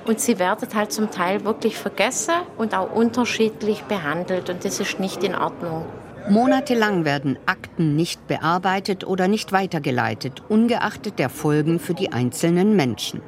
Und 0.06 0.20
sie 0.20 0.38
werden 0.38 0.68
halt 0.76 0.92
zum 0.92 1.10
Teil 1.10 1.46
wirklich 1.46 1.78
vergessen 1.78 2.34
und 2.58 2.76
auch 2.76 2.92
unterschiedlich 2.92 3.84
behandelt. 3.84 4.50
Und 4.50 4.66
das 4.66 4.82
ist 4.82 5.00
nicht 5.00 5.24
in 5.24 5.36
Ordnung. 5.36 5.86
Monatelang 6.30 7.06
werden 7.06 7.40
Akten 7.46 7.96
nicht 7.96 8.28
bearbeitet 8.28 9.08
oder 9.08 9.30
nicht 9.30 9.54
weitergeleitet, 9.54 10.42
ungeachtet 10.50 11.18
der 11.18 11.30
Folgen 11.30 11.80
für 11.80 11.94
die 11.94 12.12
einzelnen 12.12 12.76
Menschen. 12.76 13.22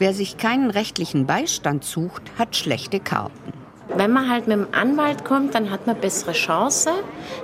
Wer 0.00 0.12
sich 0.12 0.36
keinen 0.36 0.70
rechtlichen 0.70 1.26
Beistand 1.26 1.84
sucht, 1.84 2.22
hat 2.38 2.56
schlechte 2.56 2.98
Karten. 2.98 3.52
Wenn 3.94 4.12
man 4.12 4.28
halt 4.28 4.48
mit 4.48 4.58
dem 4.58 4.66
Anwalt 4.72 5.24
kommt, 5.24 5.54
dann 5.54 5.70
hat 5.70 5.86
man 5.86 5.96
bessere 5.96 6.32
Chancen. 6.32 6.92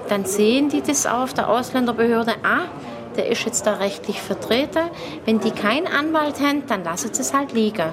Dann 0.08 0.24
sehen 0.24 0.68
die 0.68 0.82
das 0.82 1.06
auch 1.06 1.22
auf 1.22 1.34
der 1.34 1.48
Ausländerbehörde. 1.48 2.34
Ah, 2.42 2.66
der 3.16 3.28
ist 3.28 3.44
jetzt 3.44 3.66
da 3.66 3.74
rechtlich 3.74 4.20
vertreten. 4.20 4.90
Wenn 5.24 5.40
die 5.40 5.50
keinen 5.50 5.86
Anwalt 5.86 6.40
haben, 6.40 6.66
dann 6.66 6.84
lassen 6.84 7.12
sie 7.12 7.22
es 7.22 7.32
halt 7.32 7.52
liegen. 7.52 7.92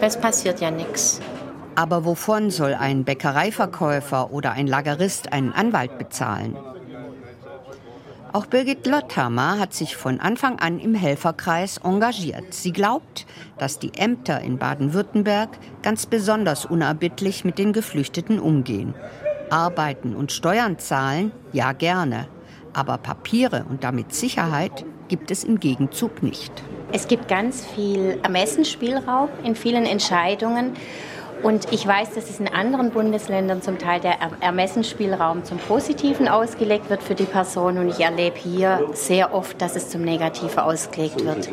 Weil 0.00 0.08
es 0.08 0.20
passiert 0.20 0.60
ja 0.60 0.70
nichts. 0.70 1.20
Aber 1.76 2.04
wovon 2.04 2.50
soll 2.50 2.74
ein 2.74 3.04
Bäckereiverkäufer 3.04 4.32
oder 4.32 4.52
ein 4.52 4.66
Lagerist 4.66 5.32
einen 5.32 5.52
Anwalt 5.52 5.98
bezahlen? 5.98 6.56
Auch 8.32 8.46
Birgit 8.46 8.84
Lotthammer 8.86 9.60
hat 9.60 9.74
sich 9.74 9.96
von 9.96 10.18
Anfang 10.18 10.58
an 10.58 10.80
im 10.80 10.96
Helferkreis 10.96 11.78
engagiert. 11.78 12.52
Sie 12.52 12.72
glaubt, 12.72 13.26
dass 13.58 13.78
die 13.78 13.94
Ämter 13.94 14.40
in 14.40 14.58
Baden-Württemberg 14.58 15.50
ganz 15.82 16.06
besonders 16.06 16.66
unerbittlich 16.66 17.44
mit 17.44 17.58
den 17.58 17.72
Geflüchteten 17.72 18.40
umgehen. 18.40 18.94
Arbeiten 19.50 20.16
und 20.16 20.32
Steuern 20.32 20.80
zahlen, 20.80 21.30
ja 21.52 21.70
gerne. 21.72 22.26
Aber 22.74 22.98
Papiere 22.98 23.64
und 23.70 23.84
damit 23.84 24.12
Sicherheit 24.14 24.84
gibt 25.08 25.30
es 25.30 25.44
im 25.44 25.60
Gegenzug 25.60 26.22
nicht. 26.22 26.52
Es 26.92 27.08
gibt 27.08 27.28
ganz 27.28 27.64
viel 27.64 28.18
Ermessensspielraum 28.22 29.28
in 29.44 29.54
vielen 29.54 29.86
Entscheidungen. 29.86 30.74
Und 31.42 31.72
ich 31.72 31.86
weiß, 31.86 32.14
dass 32.14 32.30
es 32.30 32.40
in 32.40 32.48
anderen 32.48 32.90
Bundesländern 32.90 33.60
zum 33.60 33.78
Teil 33.78 34.00
der 34.00 34.16
Ermessensspielraum 34.40 35.44
zum 35.44 35.58
Positiven 35.58 36.26
ausgelegt 36.26 36.88
wird 36.90 37.02
für 37.02 37.14
die 37.14 37.24
Person. 37.24 37.78
Und 37.78 37.88
ich 37.88 38.00
erlebe 38.00 38.36
hier 38.36 38.88
sehr 38.92 39.34
oft, 39.34 39.60
dass 39.60 39.76
es 39.76 39.90
zum 39.90 40.02
Negativen 40.02 40.58
ausgelegt 40.58 41.24
wird. 41.24 41.50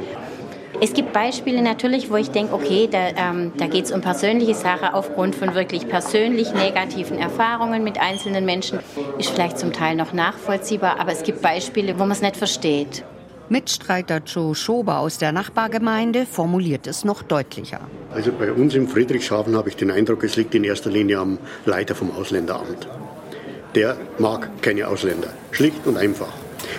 Es 0.84 0.94
gibt 0.94 1.14
Beispiele 1.14 1.62
natürlich, 1.62 2.10
wo 2.10 2.16
ich 2.16 2.32
denke, 2.32 2.56
okay, 2.56 2.90
da, 2.92 3.10
ähm, 3.16 3.52
da 3.56 3.68
geht 3.68 3.86
es 3.86 3.92
um 3.92 4.02
persönliche 4.02 4.56
Sachen 4.56 4.88
aufgrund 4.88 5.36
von 5.36 5.54
wirklich 5.54 5.88
persönlich 5.88 6.56
negativen 6.56 7.20
Erfahrungen 7.20 7.84
mit 7.84 8.00
einzelnen 8.00 8.46
Menschen. 8.46 8.80
Ist 9.20 9.30
vielleicht 9.30 9.60
zum 9.60 9.74
Teil 9.74 9.96
noch 9.96 10.12
nachvollziehbar, 10.12 11.00
aber 11.00 11.12
es 11.12 11.22
gibt 11.22 11.44
Beispiele, 11.44 11.94
wo 12.00 12.00
man 12.00 12.14
es 12.14 12.24
nicht 12.24 12.36
versteht. 12.36 13.04
Mitstreiter 13.48 14.24
Joe 14.26 14.56
Schober 14.56 14.98
aus 14.98 15.20
der 15.20 15.32
Nachbargemeinde 15.32 16.26
formuliert 16.26 16.88
es 16.88 17.06
noch 17.06 17.22
deutlicher. 17.22 17.82
Also 18.12 18.32
bei 18.32 18.52
uns 18.52 18.74
im 18.74 18.88
Friedrichshafen 18.88 19.56
habe 19.56 19.70
ich 19.70 19.76
den 19.76 19.92
Eindruck, 19.92 20.24
es 20.24 20.36
liegt 20.36 20.56
in 20.56 20.64
erster 20.64 20.90
Linie 20.90 21.20
am 21.20 21.38
Leiter 21.68 21.94
vom 21.94 22.10
Ausländeramt. 22.10 22.88
Der 23.76 23.98
mag 24.18 24.50
keine 24.64 24.88
Ausländer. 24.88 25.32
Schlicht 25.52 25.86
und 25.86 25.98
einfach. 25.98 26.34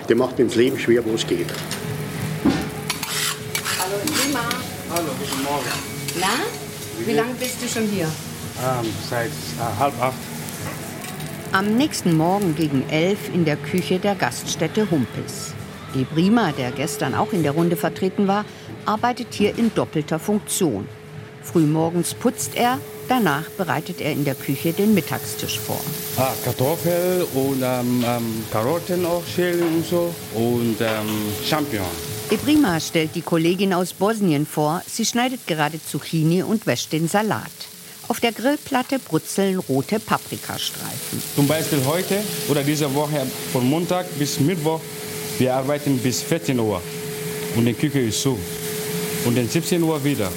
Der 0.08 0.16
macht 0.16 0.40
ins 0.40 0.56
Leben 0.56 0.76
schwer, 0.80 1.04
wo 1.06 1.14
es 1.14 1.24
geht. 1.24 1.46
Hallo, 4.94 5.08
guten 5.18 5.42
Morgen. 5.42 5.66
Na, 6.22 6.28
wie 7.04 7.14
lange 7.14 7.34
bist 7.34 7.60
du 7.60 7.66
schon 7.66 7.88
hier? 7.88 8.04
Ähm, 8.04 8.88
seit 9.10 9.26
äh, 9.26 9.80
halb 9.80 10.00
acht. 10.00 10.14
Am 11.50 11.76
nächsten 11.76 12.16
Morgen 12.16 12.54
gegen 12.54 12.88
elf 12.88 13.18
in 13.34 13.44
der 13.44 13.56
Küche 13.56 13.98
der 13.98 14.14
Gaststätte 14.14 14.88
Humpis. 14.88 15.52
Ebrima, 15.96 16.52
der 16.52 16.70
gestern 16.70 17.16
auch 17.16 17.32
in 17.32 17.42
der 17.42 17.52
Runde 17.52 17.76
vertreten 17.76 18.28
war, 18.28 18.44
arbeitet 18.84 19.28
hier 19.32 19.58
in 19.58 19.74
doppelter 19.74 20.20
Funktion. 20.20 20.86
Frühmorgens 21.42 22.14
putzt 22.14 22.54
er, 22.54 22.78
danach 23.08 23.50
bereitet 23.58 24.00
er 24.00 24.12
in 24.12 24.24
der 24.24 24.36
Küche 24.36 24.72
den 24.72 24.94
Mittagstisch 24.94 25.58
vor. 25.58 25.80
Ah, 26.16 26.32
Kartoffeln 26.44 27.24
und 27.34 27.62
ähm, 27.64 28.04
ähm, 28.06 28.44
Karotten 28.52 29.04
auch 29.04 29.24
schälen 29.26 29.74
und 29.74 29.84
so 29.84 30.14
und 30.34 30.76
ähm, 30.80 31.32
Champignons. 31.44 32.11
Ebrima 32.32 32.80
stellt 32.80 33.14
die 33.14 33.20
Kollegin 33.20 33.74
aus 33.74 33.92
Bosnien 33.92 34.46
vor. 34.46 34.80
Sie 34.86 35.04
schneidet 35.04 35.46
gerade 35.46 35.78
Zucchini 35.84 36.42
und 36.42 36.66
wäscht 36.66 36.90
den 36.90 37.06
Salat. 37.06 37.52
Auf 38.08 38.20
der 38.20 38.32
Grillplatte 38.32 38.98
brutzeln 38.98 39.58
rote 39.58 40.00
Paprikastreifen. 40.00 41.22
Zum 41.34 41.46
Beispiel 41.46 41.84
heute 41.84 42.22
oder 42.48 42.62
diese 42.62 42.94
Woche 42.94 43.26
von 43.52 43.68
Montag 43.68 44.06
bis 44.18 44.40
Mittwoch. 44.40 44.80
Wir 45.38 45.54
arbeiten 45.54 45.98
bis 45.98 46.22
14 46.22 46.58
Uhr 46.58 46.80
und 47.54 47.66
die 47.66 47.74
Küche 47.74 48.00
ist 48.00 48.22
zu. 48.22 48.38
Und 49.26 49.36
dann 49.36 49.46
17 49.46 49.82
Uhr 49.82 50.02
wieder 50.02 50.32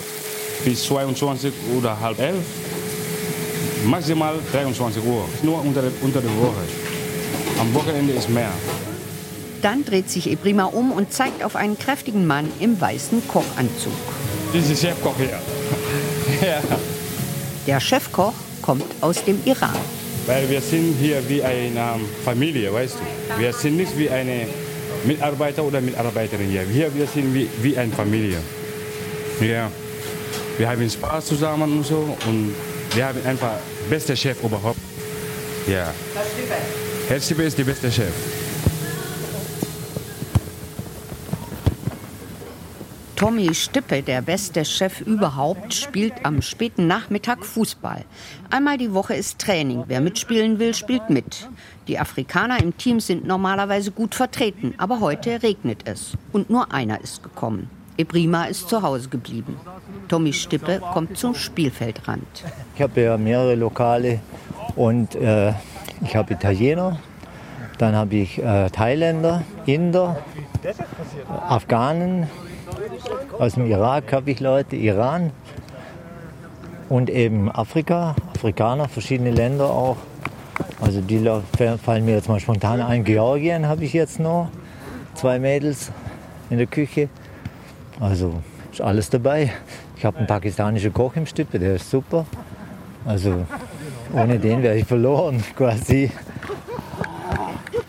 bis 0.65 0.83
22 0.83 1.53
oder 1.77 1.97
halb 1.97 2.19
elf. 2.19 2.43
Maximal 3.85 4.37
23 4.51 5.01
Uhr. 5.01 5.29
Nur 5.43 5.61
unter, 5.61 5.83
unter 6.01 6.19
der 6.19 6.35
Woche. 6.41 6.65
Am 7.57 7.73
Wochenende 7.73 8.11
ist 8.11 8.29
mehr. 8.29 8.51
Dann 9.65 9.83
dreht 9.83 10.11
sich 10.11 10.29
Ebrima 10.29 10.65
um 10.65 10.91
und 10.91 11.11
zeigt 11.11 11.43
auf 11.43 11.55
einen 11.55 11.75
kräftigen 11.79 12.27
Mann 12.27 12.51
im 12.59 12.79
weißen 12.79 13.27
Kochanzug. 13.27 13.93
Das 14.53 14.69
ist 14.69 14.79
Chefkoch 14.79 15.15
hier. 15.17 15.39
ja. 16.47 16.61
Der 17.65 17.79
Chefkoch 17.79 18.35
kommt 18.61 18.85
aus 19.01 19.23
dem 19.25 19.39
Iran. 19.43 19.75
Weil 20.27 20.47
wir 20.51 20.61
sind 20.61 20.95
hier 21.01 21.27
wie 21.27 21.41
eine 21.41 21.99
Familie, 22.23 22.71
weißt 22.71 22.93
du. 22.93 23.41
Wir 23.41 23.53
sind 23.53 23.77
nicht 23.77 23.97
wie 23.97 24.07
eine 24.07 24.45
Mitarbeiter 25.03 25.63
oder 25.63 25.81
Mitarbeiterin 25.81 26.47
hier. 26.47 26.61
Hier 26.71 26.93
wir 26.93 27.07
sind 27.07 27.33
wie, 27.33 27.49
wie 27.63 27.75
eine 27.75 27.91
Familie. 27.91 28.37
Ja. 29.41 29.71
Wir 30.59 30.69
haben 30.69 30.87
Spaß 30.87 31.25
zusammen 31.25 31.79
und 31.79 31.87
so 31.87 32.15
und 32.27 32.53
wir 32.93 33.07
haben 33.07 33.25
einfach 33.25 33.53
beste 33.89 34.15
Chef 34.15 34.43
überhaupt. 34.43 34.77
Ja. 35.67 35.91
Herr 37.07 37.19
Stippe 37.19 37.41
ist 37.41 37.57
der 37.57 37.63
beste 37.63 37.91
Chef. 37.91 38.13
Tommy 43.15 43.55
Stippe, 43.55 44.01
der 44.01 44.21
beste 44.21 44.65
Chef 44.65 44.99
überhaupt, 44.99 45.73
spielt 45.73 46.25
am 46.25 46.41
späten 46.41 46.85
Nachmittag 46.85 47.45
Fußball. 47.45 48.03
Einmal 48.49 48.77
die 48.77 48.93
Woche 48.93 49.15
ist 49.15 49.39
Training. 49.39 49.85
Wer 49.87 50.01
mitspielen 50.01 50.59
will, 50.59 50.73
spielt 50.73 51.09
mit. 51.09 51.47
Die 51.87 51.97
Afrikaner 51.97 52.61
im 52.61 52.77
Team 52.77 52.99
sind 52.99 53.25
normalerweise 53.25 53.91
gut 53.91 54.15
vertreten, 54.15 54.73
aber 54.77 54.99
heute 54.99 55.43
regnet 55.43 55.87
es. 55.87 56.17
Und 56.33 56.49
nur 56.49 56.73
einer 56.73 56.99
ist 56.99 57.23
gekommen. 57.23 57.69
Ebrima 57.97 58.45
ist 58.45 58.67
zu 58.67 58.81
Hause 58.81 59.07
geblieben. 59.07 59.57
Tommy 60.09 60.33
Stippe 60.33 60.81
kommt 60.91 61.17
zum 61.17 61.35
Spielfeldrand. 61.35 62.27
Ich 62.75 62.81
habe 62.81 63.01
ja 63.01 63.17
mehrere 63.17 63.55
Lokale 63.55 64.19
und 64.75 65.15
äh, 65.15 65.53
ich 66.01 66.17
habe 66.17 66.33
Italiener, 66.33 66.99
dann 67.77 67.95
habe 67.95 68.15
ich 68.15 68.43
äh, 68.43 68.69
Thailänder, 68.69 69.43
Inder, 69.65 70.17
Afghanen, 71.29 72.27
aus 73.39 73.53
dem 73.53 73.69
Irak 73.69 74.13
habe 74.13 74.31
ich 74.31 74.39
Leute, 74.39 74.75
Iran 74.75 75.31
und 76.89 77.09
eben 77.09 77.51
Afrika, 77.51 78.15
Afrikaner, 78.33 78.87
verschiedene 78.87 79.31
Länder 79.31 79.69
auch. 79.69 79.97
Also 80.81 81.01
die 81.01 81.19
fallen 81.83 82.05
mir 82.05 82.15
jetzt 82.15 82.29
mal 82.29 82.39
spontan 82.39 82.81
ein. 82.81 83.03
Georgien 83.03 83.67
habe 83.67 83.83
ich 83.83 83.93
jetzt 83.93 84.19
noch, 84.19 84.49
zwei 85.15 85.39
Mädels 85.39 85.91
in 86.49 86.57
der 86.57 86.67
Küche. 86.67 87.09
Also 87.99 88.41
ist 88.71 88.81
alles 88.81 89.09
dabei. 89.09 89.51
Ich 89.97 90.05
habe 90.05 90.17
einen 90.17 90.27
pakistanischen 90.27 90.93
Koch 90.93 91.15
im 91.15 91.25
Stippe, 91.25 91.59
der 91.59 91.75
ist 91.75 91.89
super. 91.89 92.25
Also 93.05 93.45
ohne 94.13 94.39
den 94.39 94.63
wäre 94.63 94.77
ich 94.77 94.85
verloren 94.85 95.43
quasi. 95.55 96.11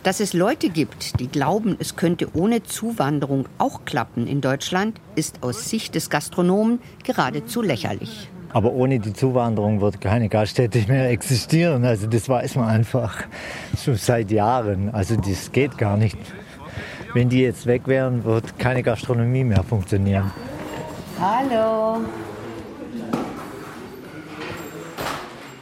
Dass 0.07 0.21
es 0.21 0.35
Leute 0.35 0.69
gibt, 0.69 1.19
die 1.19 1.27
glauben, 1.27 1.75
es 1.81 1.97
könnte 1.97 2.29
ohne 2.33 2.62
Zuwanderung 2.62 3.47
auch 3.59 3.85
klappen 3.85 4.29
in 4.29 4.40
Deutschland, 4.40 5.01
ist 5.16 5.42
aus 5.42 5.69
Sicht 5.69 5.97
des 5.97 6.11
Gastronomen 6.11 6.79
geradezu 7.03 7.61
lächerlich. 7.61 8.31
Aber 8.53 8.71
ohne 8.71 9.01
die 9.01 9.12
Zuwanderung 9.12 9.81
wird 9.81 10.01
keine 10.01 10.29
Gaststätte 10.29 10.85
mehr 10.87 11.11
existieren. 11.11 11.85
Also 11.85 12.07
das 12.07 12.29
weiß 12.29 12.55
man 12.55 12.69
einfach 12.69 13.25
schon 13.83 13.97
seit 13.97 14.31
Jahren. 14.31 14.95
Also 14.95 15.16
das 15.16 15.51
geht 15.51 15.77
gar 15.77 15.97
nicht. 15.97 16.19
Wenn 17.12 17.29
die 17.29 17.40
jetzt 17.40 17.66
weg 17.66 17.88
wären, 17.88 18.23
wird 18.23 18.61
keine 18.61 18.85
Gastronomie 18.85 19.42
mehr 19.42 19.64
funktionieren. 19.64 20.31
Hallo. 21.21 21.99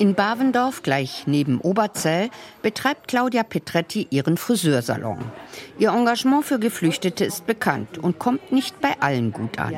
In 0.04 0.14
Bavendorf, 0.14 0.82
gleich 0.82 1.26
neben 1.26 1.62
Oberzell, 1.62 2.28
betreibt 2.60 3.08
Claudia 3.08 3.42
Petretti 3.42 4.06
ihren 4.10 4.36
Friseursalon. 4.36 5.16
Ihr 5.78 5.94
Engagement 5.94 6.44
für 6.44 6.58
Geflüchtete 6.58 7.24
ist 7.24 7.46
bekannt 7.46 7.96
und 7.96 8.18
kommt 8.18 8.52
nicht 8.52 8.82
bei 8.82 9.00
allen 9.00 9.32
gut 9.32 9.58
an. 9.58 9.74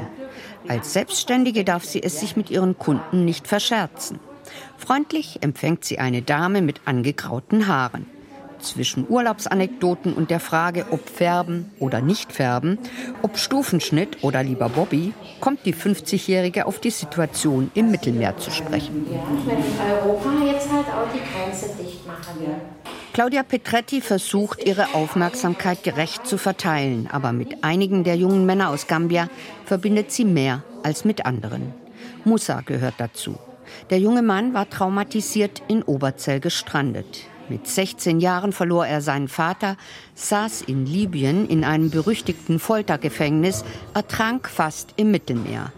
Als 0.67 0.95
Selbstständige 0.95 1.63
darf 1.63 1.85
sie 1.85 2.03
es 2.03 2.19
sich 2.19 2.35
mit 2.35 2.51
ihren 2.51 2.77
Kunden 2.77 3.25
nicht 3.25 3.47
verscherzen. 3.47 4.19
Freundlich 4.77 5.45
empfängt 5.45 5.85
sie 5.85 6.01
eine 6.01 6.23
Dame 6.23 6.61
mit 6.61 6.81
angegrauten 6.87 7.69
Haaren 7.69 8.07
zwischen 8.67 9.07
Urlaubsanekdoten 9.09 10.13
und 10.13 10.31
der 10.31 10.41
Frage, 10.41 10.87
ob 10.91 11.09
färben 11.09 11.71
oder 11.79 12.01
nicht 12.01 12.33
färben, 12.33 12.79
ob 13.23 13.39
Stufenschnitt 13.39 14.23
oder 14.23 14.43
lieber 14.43 14.69
Bobby, 14.69 15.13
kommt 15.41 15.65
die 15.65 15.75
50-Jährige 15.75 16.67
auf 16.67 16.81
die 16.81 16.91
Situation 16.91 17.71
im 17.75 17.91
Mittelmeer 17.91 18.37
zu 18.37 18.51
sprechen. 18.51 19.07
Wenn 19.45 19.57
Europa 19.57 20.31
jetzt 20.45 20.69
auch 20.69 21.13
die 21.13 21.21
Grenze 21.21 21.71
dicht 21.83 22.07
machen. 22.07 22.47
Claudia 23.13 23.43
Petretti 23.43 24.03
versucht, 24.03 24.63
ihre 24.67 24.95
Aufmerksamkeit 24.95 25.83
gerecht 25.83 26.27
zu 26.27 26.37
verteilen, 26.37 27.09
aber 27.11 27.33
mit 27.33 27.65
einigen 27.65 28.05
der 28.05 28.17
jungen 28.17 28.45
Männer 28.45 28.69
aus 28.69 28.87
Gambia 28.89 29.29
verbindet 29.65 30.13
sie 30.13 30.27
mehr 30.27 30.63
als 30.83 31.07
mit 31.07 31.25
anderen. 31.25 31.73
Musa 32.25 32.61
gehört 32.61 32.95
dazu. 32.99 33.39
Der 33.91 33.99
junge 33.99 34.23
Mann 34.23 34.53
war 34.53 34.69
traumatisiert 34.69 35.63
in 35.69 35.83
Oberzell 35.83 36.41
gestrandet. 36.41 37.25
Mit 37.49 37.69
16 37.69 38.19
Jahren 38.19 38.53
verlor 38.53 38.87
er 38.87 39.01
seinen 39.01 39.29
Vater, 39.29 39.77
saß 40.15 40.63
in 40.63 40.85
Libyen 40.85 41.49
in 41.49 41.63
einem 41.63 41.91
berüchtigten 41.91 42.59
Foltergefängnis, 42.59 43.65
ertrank 43.95 44.49
fast 44.49 44.95
im 44.97 45.13
Mittelmeer. 45.13 45.73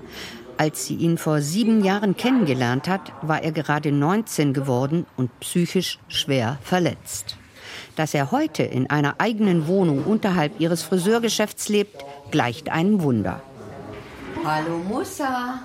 Als 0.57 0.87
sie 0.87 0.95
ihn 0.95 1.19
vor 1.19 1.41
sieben 1.41 1.85
Jahren 1.85 2.17
kennengelernt 2.17 2.89
hat, 2.89 3.13
war 3.23 3.43
er 3.43 3.53
gerade 3.53 3.93
19 3.93 4.55
geworden 4.55 5.07
und 5.17 5.39
psychisch 5.41 5.99
schwer 6.09 6.59
verletzt. 6.63 7.37
Dass 7.97 8.15
er 8.15 8.31
heute 8.33 8.63
in 8.63 8.89
einer 8.89 9.17
eigenen 9.19 9.67
Wohnung 9.67 10.05
unterhalb 10.05 10.59
ihres 10.61 10.83
Friseurgeschäfts 10.83 11.69
lebt, 11.69 12.05
gleicht 12.31 12.71
einem 12.71 13.03
Wunder. 13.03 13.43
Hallo 14.43 14.79
Musa. 14.79 15.61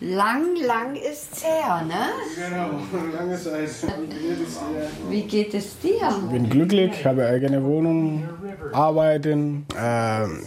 Lang, 0.00 0.54
lang 0.64 0.94
ist's 0.94 1.42
her, 1.42 1.82
ne? 1.84 2.12
Genau, 2.36 2.70
lange 3.16 3.36
Zeit. 3.36 3.68
Wie 5.08 5.22
geht 5.22 5.52
es 5.54 5.76
dir? 5.80 6.08
Ich 6.08 6.30
bin 6.30 6.48
glücklich, 6.48 7.04
habe 7.04 7.26
eigene 7.26 7.64
Wohnung, 7.64 8.22
arbeiten. 8.72 9.66
Äh, 9.74 9.80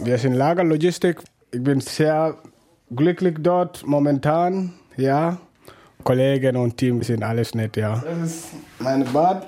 wir 0.04 0.16
sind 0.16 0.34
Lagerlogistik. 0.34 1.20
Ich 1.50 1.62
bin 1.62 1.82
sehr 1.82 2.38
glücklich 2.96 3.36
dort 3.40 3.86
momentan, 3.86 4.72
ja. 4.96 5.36
Kollegen 6.02 6.56
und 6.56 6.78
Team 6.78 7.02
sind 7.02 7.22
alles 7.22 7.54
nett, 7.54 7.76
ja. 7.76 8.02
Das 8.02 8.30
ist 8.30 8.46
mein 8.78 9.04
Bad. 9.12 9.46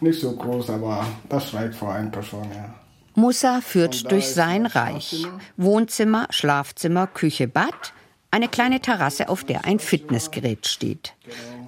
Nicht 0.00 0.20
so 0.20 0.34
groß, 0.34 0.70
aber 0.70 1.06
das 1.28 1.54
reicht 1.54 1.76
für 1.76 1.88
eine 1.88 2.10
Person, 2.10 2.48
ja. 2.52 2.74
Musa 3.14 3.60
führt 3.60 4.10
durch 4.10 4.26
sein 4.26 4.66
Reich. 4.66 5.24
Wohnzimmer, 5.56 6.26
Schlafzimmer, 6.30 7.06
Küche, 7.06 7.46
Bad 7.46 7.92
eine 8.32 8.48
kleine 8.48 8.80
Terrasse, 8.80 9.28
auf 9.28 9.44
der 9.44 9.64
ein 9.66 9.78
Fitnessgerät 9.78 10.66
steht. 10.66 11.14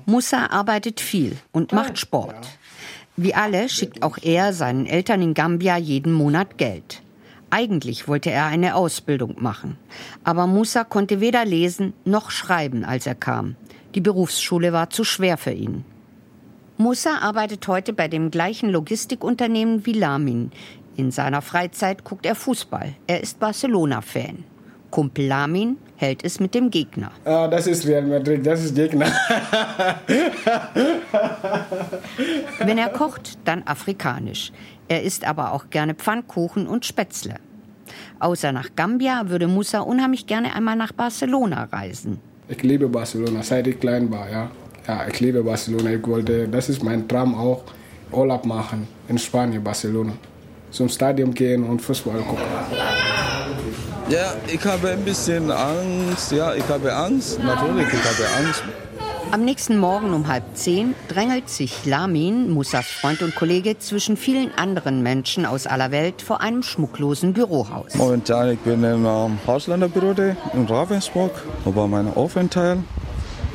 Musa 0.07 0.47
arbeitet 0.47 1.01
viel 1.01 1.37
und 1.53 1.73
macht 1.73 1.99
Sport. 1.99 2.49
Wie 3.17 3.35
alle 3.35 3.69
schickt 3.69 4.03
auch 4.03 4.19
er 4.21 4.53
seinen 4.53 4.87
Eltern 4.87 5.23
in 5.23 5.35
Gambia 5.35 5.77
jeden 5.77 6.13
Monat 6.13 6.59
Geld. 6.59 7.03
Eigentlich 7.51 8.09
wollte 8.09 8.31
er 8.31 8.47
eine 8.47 8.75
Ausbildung 8.75 9.37
machen. 9.39 9.79
Aber 10.25 10.47
Musa 10.47 10.83
konnte 10.83 11.21
weder 11.21 11.45
lesen 11.45 11.93
noch 12.05 12.31
schreiben, 12.31 12.85
als 12.85 13.07
er 13.07 13.15
kam. 13.15 13.57
Die 13.95 14.01
Berufsschule 14.01 14.73
war 14.73 14.91
zu 14.91 15.05
schwer 15.05 15.37
für 15.37 15.53
ihn. 15.53 15.85
Musa 16.79 17.19
arbeitet 17.19 17.69
heute 17.69 17.93
bei 17.93 18.09
dem 18.09 18.31
gleichen 18.31 18.71
Logistikunternehmen 18.71 19.87
wie 19.87 19.93
Lamin. 19.93 20.51
In 20.97 21.13
seiner 21.13 21.43
Freizeit 21.43 22.03
guckt 22.05 22.27
er 22.27 22.35
Fußball. 22.35 22.95
Er 23.07 23.21
ist 23.21 23.39
Barcelona-Fan. 23.39 24.45
Kumpel 24.91 25.27
Lamin 25.27 25.77
hält 25.97 26.25
es 26.25 26.41
mit 26.41 26.55
dem 26.55 26.71
Gegner. 26.71 27.11
Ah, 27.25 27.49
das 27.49 27.67
ist 27.67 27.87
Real 27.87 28.03
Madrid, 28.03 28.47
das 28.47 28.65
ist 28.65 28.75
Gegner. 28.75 29.07
Wenn 32.59 32.79
er 32.79 32.89
kocht, 32.89 33.39
dann 33.45 33.63
afrikanisch. 33.65 34.53
Er 34.89 35.03
isst 35.03 35.25
aber 35.25 35.53
auch 35.53 35.71
gerne 35.71 35.95
Pfannkuchen 35.95 36.67
und 36.67 36.85
Spätzle. 36.85 37.37
Außer 38.19 38.53
nach 38.53 38.71
Gambia 38.77 39.29
würde 39.29 39.49
Musa 39.49 39.81
unheimlich 39.81 40.27
gerne 40.27 40.55
einmal 40.55 40.77
nach 40.77 40.93
Barcelona 40.93 41.65
reisen. 41.65 42.21
Ich 42.49 42.63
liebe 42.63 42.89
Barcelona, 42.89 43.43
seit 43.43 43.67
ich 43.67 43.81
klein 43.81 44.11
war, 44.11 44.31
ja. 44.31 44.51
Ja, 44.87 45.07
ich 45.09 45.19
liebe 45.21 45.43
Barcelona. 45.43 45.93
Ich 45.93 46.07
wollte, 46.07 46.47
das 46.49 46.69
ist 46.69 46.83
mein 46.83 47.09
Traum 47.09 47.35
auch, 47.35 47.63
Urlaub 48.13 48.45
machen 48.45 48.87
in 49.09 49.19
Spanien, 49.19 49.65
Barcelona. 49.65 50.13
Zum 50.71 50.89
Stadion 50.89 51.33
gehen 51.33 51.65
und 51.65 51.81
Fußball 51.81 52.21
gucken. 52.21 52.45
Ja, 54.09 54.35
ich 54.47 54.63
habe 54.67 54.91
ein 54.91 55.03
bisschen 55.03 55.51
Angst. 55.51 56.31
Ja, 56.33 56.55
ich 56.55 56.69
habe 56.69 56.95
Angst. 56.95 57.43
Natürlich, 57.43 57.89
ich 57.89 58.05
habe 58.05 58.47
Angst. 58.47 58.63
Am 59.31 59.45
nächsten 59.45 59.79
Morgen 59.79 60.13
um 60.13 60.29
halb 60.29 60.45
zehn 60.55 60.95
drängelt 61.09 61.49
sich 61.49 61.87
Lamin, 61.87 62.51
Musas 62.51 62.87
Freund 62.87 63.23
und 63.23 63.35
Kollege, 63.35 63.79
zwischen 63.79 64.17
vielen 64.19 64.53
anderen 64.57 65.03
Menschen 65.03 65.47
aus 65.47 65.67
aller 65.67 65.91
Welt 65.91 66.21
vor 66.21 66.43
einem 66.43 66.63
schmucklosen 66.63 67.33
Bürohaus. 67.33 67.95
Momentan 67.95 68.51
ich 68.51 68.59
bin 68.59 68.85
im 68.85 69.07
ähm, 69.07 69.39
Ausländerbüro 69.47 70.15
in 70.53 70.67
Ravensburg 70.67 71.33
über 71.65 71.89
meinen 71.89 72.15
Aufenthalt. 72.15 72.81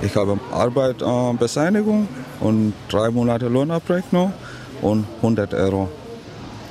Ich 0.01 0.15
habe 0.15 0.39
Arbeitsbeseitigung 0.51 2.07
äh, 2.41 2.43
und 2.43 2.73
drei 2.89 3.11
Monate 3.11 3.47
Lohnabrechnung 3.47 4.33
und 4.81 5.05
100 5.17 5.53
Euro. 5.53 5.89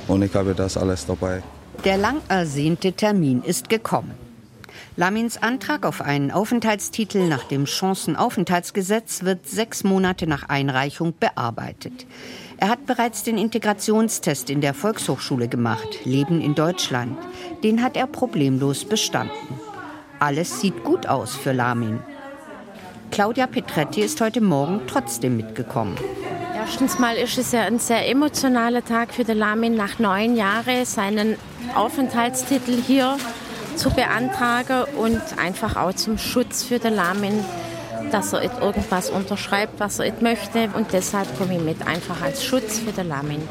Und 0.07 0.21
ich 0.21 0.35
habe 0.35 0.53
das 0.53 0.75
alles 0.75 1.05
dabei. 1.05 1.41
Der 1.85 1.97
lang 1.97 2.21
ersehnte 2.27 2.91
Termin 2.91 3.41
ist 3.41 3.69
gekommen. 3.69 4.11
Lamins 4.97 5.41
Antrag 5.41 5.85
auf 5.85 6.01
einen 6.01 6.29
Aufenthaltstitel 6.29 7.25
nach 7.25 7.45
dem 7.45 7.65
Chancenaufenthaltsgesetz 7.65 9.23
wird 9.23 9.47
sechs 9.47 9.85
Monate 9.85 10.27
nach 10.27 10.49
Einreichung 10.49 11.13
bearbeitet. 11.17 12.05
Er 12.57 12.67
hat 12.67 12.85
bereits 12.85 13.23
den 13.23 13.37
Integrationstest 13.37 14.49
in 14.49 14.59
der 14.59 14.73
Volkshochschule 14.73 15.47
gemacht, 15.47 16.03
Leben 16.03 16.41
in 16.41 16.53
Deutschland. 16.53 17.17
Den 17.63 17.81
hat 17.81 17.95
er 17.95 18.07
problemlos 18.07 18.83
bestanden. 18.83 19.31
Alles 20.19 20.59
sieht 20.59 20.83
gut 20.83 21.07
aus 21.07 21.33
für 21.33 21.53
Lamin. 21.53 22.01
Claudia 23.09 23.47
Petretti 23.47 24.01
ist 24.01 24.19
heute 24.19 24.41
Morgen 24.41 24.81
trotzdem 24.85 25.37
mitgekommen. 25.37 25.95
Erstens 26.59 26.99
mal 26.99 27.15
ist 27.15 27.37
es 27.37 27.53
ja 27.53 27.61
ein 27.61 27.79
sehr 27.79 28.09
emotionaler 28.09 28.83
Tag 28.83 29.13
für 29.13 29.23
den 29.23 29.37
Lamin, 29.37 29.75
nach 29.75 29.97
neun 29.97 30.35
Jahren 30.35 30.83
seinen 30.83 31.37
Aufenthaltstitel 31.73 32.81
hier 32.85 33.17
zu 33.77 33.89
beantragen 33.91 34.83
und 34.97 35.21
einfach 35.37 35.77
auch 35.77 35.93
zum 35.93 36.17
Schutz 36.17 36.63
für 36.63 36.77
den 36.77 36.95
Lamin, 36.95 37.45
dass 38.11 38.33
er 38.33 38.43
irgendwas 38.61 39.09
unterschreibt, 39.09 39.79
was 39.79 39.99
er 39.99 40.11
möchte. 40.19 40.69
Und 40.75 40.91
deshalb 40.91 41.37
komme 41.37 41.55
ich 41.55 41.61
mit, 41.61 41.87
einfach 41.87 42.21
als 42.21 42.43
Schutz 42.43 42.79
für 42.79 42.91
den 42.91 43.07
Lamin. 43.07 43.41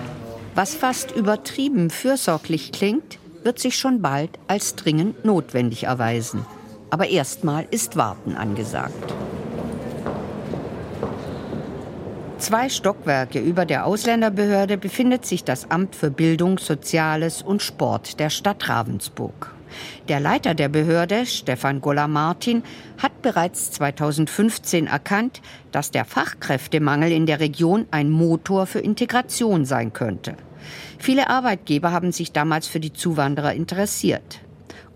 Was 0.54 0.74
fast 0.74 1.10
übertrieben 1.12 1.88
fürsorglich 1.88 2.72
klingt, 2.72 3.18
wird 3.42 3.58
sich 3.58 3.78
schon 3.78 4.02
bald 4.02 4.30
als 4.48 4.74
dringend 4.74 5.24
notwendig 5.24 5.84
erweisen. 5.84 6.44
Aber 6.90 7.08
erstmal 7.08 7.66
ist 7.70 7.96
Warten 7.96 8.36
angesagt. 8.36 9.14
Zwei 12.38 12.68
Stockwerke 12.68 13.40
über 13.40 13.66
der 13.66 13.84
Ausländerbehörde 13.84 14.78
befindet 14.78 15.26
sich 15.26 15.42
das 15.42 15.72
Amt 15.72 15.96
für 15.96 16.12
Bildung, 16.12 16.58
Soziales 16.58 17.42
und 17.42 17.62
Sport 17.62 18.20
der 18.20 18.30
Stadt 18.30 18.68
Ravensburg. 18.68 19.52
Der 20.08 20.20
Leiter 20.20 20.54
der 20.54 20.68
Behörde, 20.68 21.26
Stefan 21.26 21.80
Goller-Martin, 21.80 22.62
hat 22.96 23.22
bereits 23.22 23.72
2015 23.72 24.86
erkannt, 24.86 25.42
dass 25.72 25.90
der 25.90 26.04
Fachkräftemangel 26.04 27.10
in 27.10 27.26
der 27.26 27.40
Region 27.40 27.86
ein 27.90 28.08
Motor 28.08 28.66
für 28.66 28.78
Integration 28.78 29.64
sein 29.64 29.92
könnte. 29.92 30.36
Viele 30.98 31.28
Arbeitgeber 31.28 31.90
haben 31.90 32.12
sich 32.12 32.30
damals 32.30 32.68
für 32.68 32.80
die 32.80 32.92
Zuwanderer 32.92 33.52
interessiert. 33.52 34.40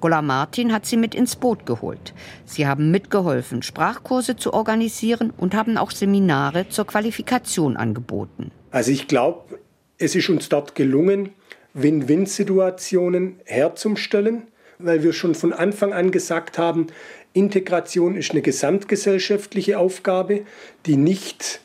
Gola 0.02 0.20
Martin 0.20 0.72
hat 0.72 0.84
sie 0.84 0.96
mit 0.96 1.14
ins 1.14 1.36
Boot 1.36 1.64
geholt. 1.64 2.12
Sie 2.44 2.66
haben 2.66 2.90
mitgeholfen, 2.90 3.62
Sprachkurse 3.62 4.36
zu 4.36 4.52
organisieren 4.52 5.32
und 5.36 5.54
haben 5.54 5.78
auch 5.78 5.92
Seminare 5.92 6.68
zur 6.68 6.88
Qualifikation 6.88 7.76
angeboten. 7.76 8.50
Also 8.72 8.90
ich 8.90 9.06
glaube, 9.06 9.60
es 9.98 10.16
ist 10.16 10.28
uns 10.28 10.48
dort 10.48 10.74
gelungen, 10.74 11.30
Win-Win-Situationen 11.74 13.36
herzustellen, 13.44 14.48
weil 14.78 15.04
wir 15.04 15.12
schon 15.12 15.36
von 15.36 15.52
Anfang 15.52 15.92
an 15.92 16.10
gesagt 16.10 16.58
haben, 16.58 16.88
Integration 17.32 18.16
ist 18.16 18.32
eine 18.32 18.42
gesamtgesellschaftliche 18.42 19.78
Aufgabe, 19.78 20.42
die 20.84 20.96
nicht 20.96 21.60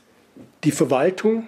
die 0.64 0.72
Verwaltung 0.72 1.48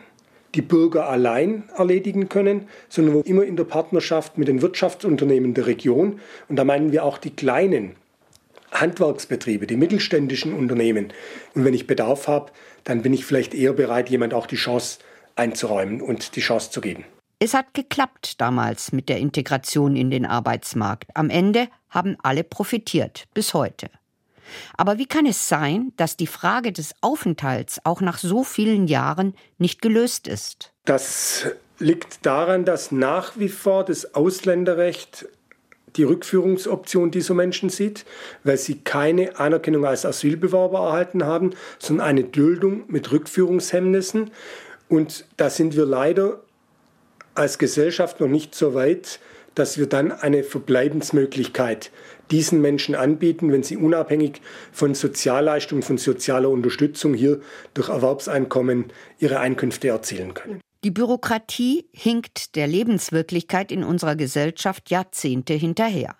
die 0.56 0.62
Bürger 0.62 1.10
allein 1.10 1.64
erledigen 1.78 2.30
können, 2.30 2.68
sondern 2.90 3.16
wo 3.16 3.20
immer 3.22 3.44
in 3.44 3.56
der 3.56 3.64
Partnerschaft 3.66 4.38
mit 4.38 4.48
den 4.48 4.62
Wirtschaftsunternehmen 4.62 5.54
der 5.54 5.68
Region, 5.68 6.20
und 6.48 6.56
da 6.56 6.64
meinen 6.64 6.92
wir 6.92 7.04
auch 7.04 7.18
die 7.18 7.32
kleinen 7.32 7.96
Handwerksbetriebe, 8.72 9.68
die 9.68 9.78
mittelständischen 9.78 10.54
Unternehmen. 10.54 11.12
Und 11.56 11.66
wenn 11.66 11.74
ich 11.74 11.88
Bedarf 11.88 12.28
habe, 12.28 12.52
dann 12.84 13.02
bin 13.02 13.14
ich 13.14 13.26
vielleicht 13.26 13.54
eher 13.54 13.74
bereit, 13.74 14.10
jemand 14.10 14.34
auch 14.34 14.48
die 14.48 14.56
Chance 14.56 15.00
einzuräumen 15.36 16.02
und 16.02 16.36
die 16.36 16.42
Chance 16.42 16.72
zu 16.72 16.82
geben. 16.82 17.06
Es 17.40 17.54
hat 17.54 17.74
geklappt 17.74 18.42
damals 18.42 18.92
mit 18.92 19.08
der 19.08 19.18
Integration 19.18 19.96
in 19.96 20.12
den 20.12 20.26
Arbeitsmarkt. 20.26 21.10
Am 21.14 21.30
Ende 21.30 21.70
haben 21.90 22.18
alle 22.22 22.44
profitiert, 22.44 23.28
bis 23.34 23.54
heute. 23.54 23.90
Aber 24.78 24.98
wie 24.98 25.06
kann 25.06 25.26
es 25.26 25.48
sein, 25.48 25.92
dass 25.98 26.18
die 26.18 26.28
Frage 26.28 26.72
des 26.72 26.94
Aufenthalts 27.02 27.80
auch 27.84 28.02
nach 28.02 28.18
so 28.18 28.44
vielen 28.44 28.88
Jahren 28.88 29.34
nicht 29.58 29.82
gelöst 29.82 30.28
ist? 30.28 30.72
Das 30.86 31.48
liegt 31.80 32.26
daran, 32.26 32.66
dass 32.66 32.92
nach 32.92 33.34
wie 33.38 33.50
vor 33.50 33.86
das 33.86 34.16
Ausländerrecht 34.16 35.28
die 35.96 36.04
Rückführungsoption 36.04 37.12
dieser 37.12 37.34
Menschen 37.34 37.70
sieht, 37.70 38.06
weil 38.44 38.58
sie 38.58 38.80
keine 38.80 39.40
Anerkennung 39.40 39.86
als 39.86 40.06
Asylbewerber 40.06 40.80
erhalten 40.80 41.26
haben, 41.26 41.52
sondern 41.80 42.08
eine 42.08 42.24
Duldung 42.24 42.84
mit 42.88 43.12
Rückführungshemmnissen. 43.12 44.32
Und 44.88 45.26
da 45.38 45.50
sind 45.50 45.76
wir 45.76 45.86
leider 45.86 46.42
als 47.34 47.58
Gesellschaft 47.58 48.20
noch 48.20 48.28
nicht 48.28 48.54
so 48.54 48.74
weit, 48.74 49.20
dass 49.56 49.78
wir 49.78 49.88
dann 49.88 50.12
eine 50.12 50.44
Verbleibensmöglichkeit 50.44 51.92
diesen 52.32 52.62
Menschen 52.62 52.96
anbieten, 52.96 53.52
wenn 53.52 53.64
sie 53.64 53.78
unabhängig 53.78 54.42
von 54.72 54.94
Sozialleistungen, 54.96 55.84
von 55.84 55.98
sozialer 55.98 56.50
Unterstützung 56.50 57.14
hier 57.14 57.42
durch 57.74 57.90
Erwerbseinkommen 57.90 58.86
ihre 59.20 59.40
Einkünfte 59.40 59.90
erzielen 59.90 60.34
können. 60.34 60.62
Die 60.84 60.92
Bürokratie 60.92 61.90
hinkt 61.92 62.56
der 62.56 62.68
Lebenswirklichkeit 62.68 63.72
in 63.72 63.84
unserer 63.84 64.16
Gesellschaft 64.16 64.90
Jahrzehnte 64.90 65.54
hinterher. 65.54 66.16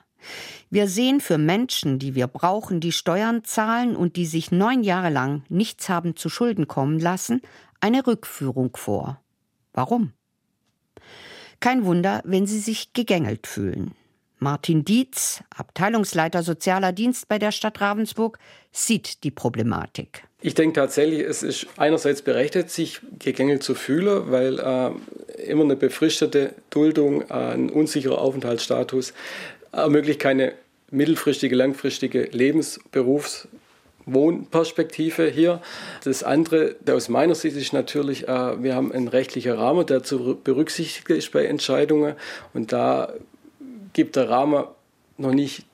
Wir 0.70 0.88
sehen 0.88 1.22
für 1.22 1.38
Menschen, 1.38 1.98
die 1.98 2.14
wir 2.14 2.28
brauchen, 2.28 2.82
die 2.82 2.92
Steuern 2.92 3.46
zahlen 3.46 3.96
und 3.96 4.18
die 4.18 4.26
sich 4.26 4.52
neun 4.52 4.84
Jahre 4.84 5.10
lang 5.10 5.44
nichts 5.48 5.88
haben 5.88 6.18
zu 6.18 6.30
Schulden 6.30 6.68
kommen 6.68 7.00
lassen, 7.00 7.42
eine 7.80 8.06
Rückführung 8.06 8.76
vor. 8.76 9.22
Warum? 9.72 10.12
Kein 11.62 11.86
Wunder, 11.86 12.22
wenn 12.26 12.46
sie 12.46 12.60
sich 12.60 12.94
gegängelt 12.94 13.48
fühlen. 13.48 13.94
Martin 14.40 14.86
Dietz, 14.86 15.44
Abteilungsleiter 15.56 16.44
Sozialer 16.44 16.92
Dienst 16.92 17.28
bei 17.28 17.40
der 17.40 17.52
Stadt 17.52 17.80
Ravensburg, 17.82 18.40
sieht 18.72 19.24
die 19.24 19.32
Problematik. 19.32 20.24
Ich 20.42 20.54
denke 20.54 20.80
tatsächlich, 20.80 21.20
es 21.20 21.44
ist 21.44 21.68
einerseits 21.76 22.22
berechtigt, 22.22 22.70
sich 22.70 23.02
gegängelt 23.20 23.62
zu 23.62 23.76
fühlen, 23.76 24.32
weil 24.32 24.58
äh, 24.60 25.44
immer 25.44 25.66
eine 25.66 25.76
befristete 25.76 26.54
Duldung, 26.70 27.24
äh, 27.24 27.34
ein 27.34 27.70
unsicherer 27.70 28.20
Aufenthaltsstatus 28.20 29.14
ermöglicht 29.74 30.20
keine 30.20 30.54
mittelfristige, 30.92 31.56
langfristige 31.56 32.30
Lebens-, 32.32 32.80
Berufs-, 32.92 33.50
Wohnperspektive 34.06 35.28
hier. 35.28 35.62
Das 36.04 36.24
andere, 36.24 36.76
aus 36.90 37.10
meiner 37.10 37.36
Sicht, 37.36 37.58
ist 37.58 37.74
natürlich, 37.74 38.28
äh, 38.28 38.64
wir 38.64 38.76
haben 38.76 38.92
einen 38.92 39.08
rechtlichen 39.08 39.54
Rahmen, 39.54 39.86
der 39.86 40.04
zu 40.04 40.40
berücksichtigen 40.42 41.18
ist 41.18 41.32
bei 41.32 41.46
Entscheidungen. 41.46 42.16
Und 42.54 42.72
da 42.72 43.14
gibt 44.00 44.16
der 44.16 44.30
Rahmen 44.30 44.64
noch 45.18 45.34
nicht 45.34 45.66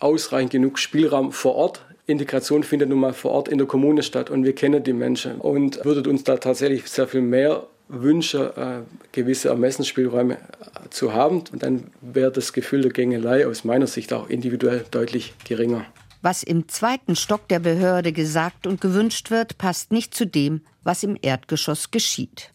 ausreichend 0.00 0.50
genug 0.50 0.78
Spielraum 0.78 1.30
vor 1.30 1.56
Ort. 1.56 1.84
Integration 2.06 2.62
findet 2.62 2.88
nun 2.88 3.00
mal 3.00 3.12
vor 3.12 3.32
Ort 3.32 3.48
in 3.48 3.58
der 3.58 3.66
Kommune 3.66 4.02
statt 4.02 4.30
und 4.30 4.44
wir 4.44 4.54
kennen 4.54 4.82
die 4.82 4.94
Menschen 4.94 5.34
und 5.42 5.84
würdet 5.84 6.06
uns 6.06 6.24
da 6.24 6.38
tatsächlich 6.38 6.88
sehr 6.88 7.06
viel 7.06 7.20
mehr 7.20 7.66
wünschen, 7.88 8.46
äh, 8.56 8.80
gewisse 9.12 9.50
Ermessensspielräume 9.50 10.36
äh, 10.36 10.88
zu 10.88 11.12
haben. 11.12 11.44
Und 11.52 11.62
dann 11.62 11.88
wäre 12.00 12.32
das 12.32 12.54
Gefühl 12.54 12.80
der 12.80 12.92
Gängelei 12.92 13.46
aus 13.46 13.62
meiner 13.62 13.86
Sicht 13.86 14.10
auch 14.14 14.30
individuell 14.30 14.86
deutlich 14.90 15.34
geringer. 15.44 15.84
Was 16.22 16.42
im 16.42 16.66
zweiten 16.70 17.14
Stock 17.14 17.46
der 17.48 17.58
Behörde 17.58 18.12
gesagt 18.12 18.66
und 18.66 18.80
gewünscht 18.80 19.30
wird, 19.30 19.58
passt 19.58 19.92
nicht 19.92 20.14
zu 20.14 20.26
dem, 20.26 20.62
was 20.82 21.02
im 21.02 21.18
Erdgeschoss 21.20 21.90
geschieht. 21.90 22.54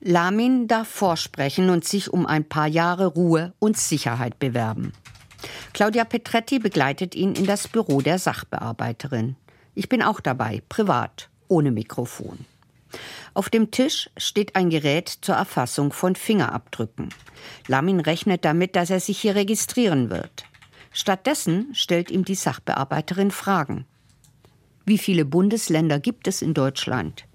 Lamin 0.00 0.68
darf 0.68 0.88
vorsprechen 0.88 1.70
und 1.70 1.84
sich 1.84 2.12
um 2.12 2.26
ein 2.26 2.44
paar 2.44 2.66
Jahre 2.66 3.06
Ruhe 3.06 3.54
und 3.58 3.76
Sicherheit 3.76 4.38
bewerben. 4.38 4.92
Claudia 5.72 6.04
Petretti 6.04 6.58
begleitet 6.58 7.14
ihn 7.14 7.34
in 7.34 7.46
das 7.46 7.68
Büro 7.68 8.00
der 8.00 8.18
Sachbearbeiterin. 8.18 9.36
Ich 9.74 9.88
bin 9.88 10.02
auch 10.02 10.20
dabei, 10.20 10.62
privat, 10.68 11.28
ohne 11.48 11.70
Mikrofon. 11.70 12.44
Auf 13.34 13.50
dem 13.50 13.70
Tisch 13.70 14.08
steht 14.16 14.56
ein 14.56 14.70
Gerät 14.70 15.08
zur 15.08 15.34
Erfassung 15.34 15.92
von 15.92 16.14
Fingerabdrücken. 16.14 17.10
Lamin 17.68 18.00
rechnet 18.00 18.44
damit, 18.44 18.76
dass 18.76 18.90
er 18.90 19.00
sich 19.00 19.18
hier 19.18 19.34
registrieren 19.34 20.08
wird. 20.10 20.44
Stattdessen 20.92 21.74
stellt 21.74 22.10
ihm 22.10 22.24
die 22.24 22.34
Sachbearbeiterin 22.34 23.30
Fragen. 23.30 23.84
Wie 24.86 24.98
viele 24.98 25.24
Bundesländer 25.24 26.00
gibt 26.00 26.26
es 26.28 26.40
in 26.40 26.54
Deutschland? 26.54 27.26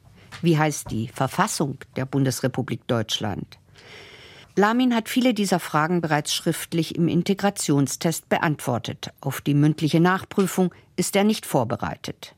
Wie 0.42 0.58
heißt 0.58 0.90
die 0.92 1.08
Verfassung 1.08 1.78
der 1.96 2.06
Bundesrepublik 2.06 2.88
Deutschland? 2.88 3.60
Lamin 4.56 4.94
hat 4.94 5.08
viele 5.08 5.34
dieser 5.34 5.60
Fragen 5.60 6.02
bereits 6.02 6.34
schriftlich 6.34 6.96
im 6.96 7.08
Integrationstest 7.08 8.28
beantwortet. 8.28 9.12
Auf 9.22 9.40
die 9.40 9.54
mündliche 9.54 10.00
Nachprüfung 10.00 10.74
ist 10.98 11.16
er 11.16 11.24
nicht 11.24 11.46
vorbereitet. 11.46 12.36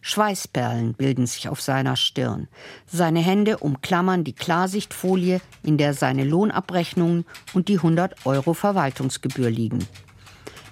Schweißperlen 0.00 0.94
bilden 0.94 1.26
sich 1.26 1.48
auf 1.48 1.60
seiner 1.60 1.96
Stirn. 1.96 2.48
Seine 2.86 3.20
Hände 3.20 3.58
umklammern 3.58 4.24
die 4.24 4.32
Klarsichtfolie, 4.32 5.40
in 5.62 5.78
der 5.78 5.94
seine 5.94 6.24
Lohnabrechnungen 6.24 7.24
und 7.52 7.68
die 7.68 7.76
100 7.76 8.26
Euro 8.26 8.54
Verwaltungsgebühr 8.54 9.50
liegen. 9.50 9.86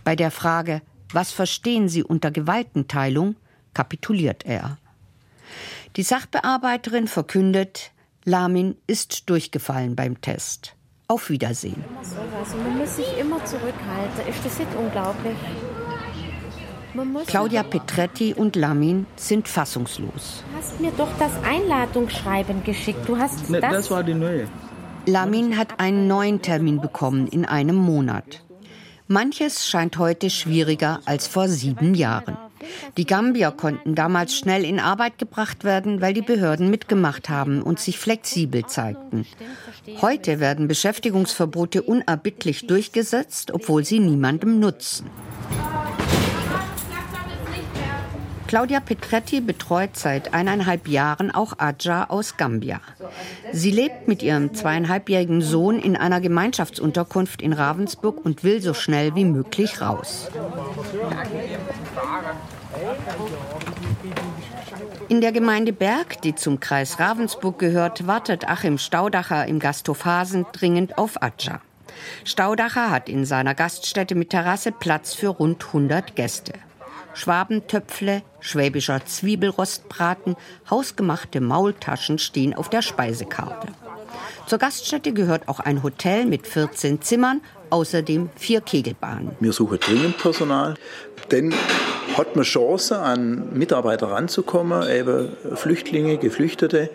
Bei 0.03 0.17
der 0.17 0.31
Frage, 0.31 0.83
was 1.13 1.31
verstehen 1.31 1.89
Sie 1.89 2.03
unter 2.03 2.31
Gewaltenteilung, 2.31 3.37
kapituliert 3.75 4.45
er. 4.47 4.79
Die 5.97 6.03
Sachbearbeiterin 6.03 7.09
verkündet, 7.09 7.91
Lamin 8.25 8.77
ist 8.87 9.29
durchgefallen 9.29 9.97
beim 9.97 10.21
Test. 10.21 10.77
Auf 11.09 11.31
Wiedersehen. 11.31 11.85
Man 12.65 12.79
muss 12.79 12.97
sich 12.97 13.19
immer 13.19 13.45
zurückhalten. 13.45 14.29
Ist 14.29 14.45
das 14.45 14.59
nicht 14.59 14.71
unglaublich? 14.79 15.37
Claudia 17.27 17.63
Petretti 17.63 18.35
und 18.35 18.57
Lamin 18.57 19.07
sind 19.17 19.49
fassungslos. 19.49 20.45
Du 20.51 20.59
hast 20.59 20.81
mir 20.81 20.93
doch 20.93 21.09
das 21.19 21.33
Einladungsschreiben 21.45 22.63
geschickt. 22.65 23.09
Du 23.09 23.17
hast 23.17 23.49
ne, 23.51 23.61
das. 23.61 23.73
Das 23.73 23.91
war 23.91 24.05
die 24.05 24.15
neue. 24.15 24.49
Lamin 25.07 25.57
hat 25.57 25.81
einen 25.81 26.07
neuen 26.07 26.43
Termin 26.43 26.81
bekommen 26.81 27.27
in 27.27 27.45
einem 27.45 27.77
Monat. 27.77 28.43
Manches 29.13 29.67
scheint 29.67 29.99
heute 29.99 30.31
schwieriger 30.31 31.01
als 31.05 31.27
vor 31.27 31.49
sieben 31.49 31.97
Jahren. 31.97 32.39
Die 32.97 33.07
Gambier 33.07 33.51
konnten 33.51 33.97
damals 33.97 34.37
schnell 34.37 34.65
in 34.65 34.79
Arbeit 34.79 35.19
gebracht 35.19 35.65
werden, 35.65 36.01
weil 36.01 36.15
die 36.15 36.23
Behörden 36.23 36.71
mitgemacht 36.71 37.29
haben 37.29 37.61
und 37.61 37.81
sich 37.81 37.99
flexibel 37.99 38.67
zeigten. 38.67 39.27
Heute 40.01 40.39
werden 40.39 40.69
Beschäftigungsverbote 40.69 41.83
unerbittlich 41.83 42.69
durchgesetzt, 42.69 43.51
obwohl 43.51 43.85
sie 43.85 43.99
niemandem 43.99 44.61
nutzen. 44.61 45.11
Claudia 48.51 48.81
Petretti 48.81 49.41
betreut 49.41 49.97
seit 49.97 50.35
eineinhalb 50.35 50.89
Jahren 50.89 51.31
auch 51.31 51.53
Adja 51.59 52.11
aus 52.11 52.37
Gambia. 52.37 52.81
Sie 53.53 53.71
lebt 53.71 54.09
mit 54.09 54.25
ihrem 54.25 54.55
zweieinhalbjährigen 54.55 55.41
Sohn 55.41 55.79
in 55.79 55.97
einer 55.97 56.21
Gemeinschaftsunterkunft 56.21 57.43
in 57.43 57.53
Ravensburg 57.53 58.25
und 58.25 58.43
will 58.43 58.61
so 58.61 58.75
schnell 58.75 59.15
wie 59.15 59.25
möglich 59.25 59.81
raus. 59.81 60.33
In 65.09 65.21
der 65.21 65.31
Gemeinde 65.31 65.73
Berg, 65.73 66.21
die 66.23 66.35
zum 66.35 66.59
Kreis 66.59 66.99
Ravensburg 66.99 67.57
gehört, 67.61 68.09
wartet 68.09 68.49
Achim 68.49 68.79
Staudacher 68.79 69.47
im 69.47 69.61
Gasthof 69.61 70.05
Hasen 70.05 70.45
dringend 70.51 70.99
auf 70.99 71.23
Adja. 71.23 71.61
Staudacher 72.25 72.91
hat 72.91 73.09
in 73.09 73.25
seiner 73.25 73.55
Gaststätte 73.55 74.17
mit 74.17 74.31
Terrasse 74.31 74.73
Platz 74.73 75.15
für 75.15 75.29
rund 75.29 75.65
100 75.67 76.17
Gäste. 76.17 76.55
Schwabentöpfle, 77.15 78.23
schwäbischer 78.41 79.05
Zwiebelrostbraten, 79.05 80.37
hausgemachte 80.69 81.41
Maultaschen 81.41 82.19
stehen 82.19 82.55
auf 82.55 82.69
der 82.71 82.83
Speisekarte. 82.83 83.69
Zur 84.47 84.59
Gaststätte 84.59 85.13
gehört 85.13 85.49
auch 85.49 85.61
ein 85.61 85.83
Hotel 85.83 86.27
mit 86.27 86.47
14 86.47 87.03
Zimmern, 87.03 87.41
außerdem 87.71 88.31
vier 88.37 88.61
Kegelbahnen. 88.61 89.31
Wir 89.39 89.53
suchen 89.53 89.79
dringend 89.79 90.19
Personal, 90.19 90.75
denn 91.31 91.55
hat 92.17 92.35
man 92.35 92.45
Chance, 92.45 92.99
an 92.99 93.53
Mitarbeiter 93.53 94.11
ranzukommen, 94.11 94.89
eben 94.91 95.29
Flüchtlinge, 95.55 96.19
Geflüchtete, 96.19 96.91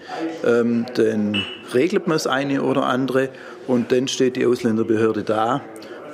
ähm, 0.45 0.86
dann 0.95 1.43
regelt 1.73 2.08
man 2.08 2.15
das 2.15 2.28
eine 2.28 2.62
oder 2.62 2.84
andere 2.84 3.30
und 3.67 3.91
dann 3.91 4.08
steht 4.08 4.36
die 4.36 4.45
Ausländerbehörde 4.45 5.23
da 5.23 5.62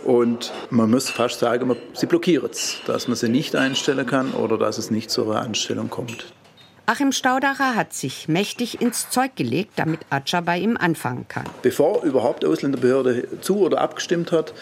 und 0.04 0.52
man 0.70 0.90
muss 0.90 1.10
fast 1.10 1.40
sagen, 1.40 1.76
sie 1.94 2.06
blockiert 2.06 2.54
es, 2.54 2.78
dass 2.86 3.08
man 3.08 3.16
sie 3.16 3.30
nicht 3.30 3.56
einstellen 3.56 4.06
kann 4.06 4.32
oder 4.34 4.58
dass 4.58 4.78
es 4.78 4.92
nicht 4.92 5.10
zu 5.10 5.24
einer 5.24 5.42
Anstellung 5.42 5.90
kommt. 5.90 6.26
Achim 6.86 7.12
Staudacher 7.12 7.76
hat 7.76 7.94
sich 7.94 8.28
mächtig 8.28 8.82
ins 8.82 9.10
Zeug 9.10 9.36
gelegt, 9.36 9.74
damit 9.76 10.02
Atscha 10.10 10.42
bei 10.42 10.58
ihm 10.58 10.78
anfangen 10.78 11.26
kann. 11.28 11.46
Bevor 11.62 12.04
überhaupt 12.04 12.44
die 12.44 12.48
Ausländerbehörde 12.48 13.40
zu 13.42 13.60
oder 13.60 13.80
abgestimmt 13.80 14.32
hat, 14.32 14.54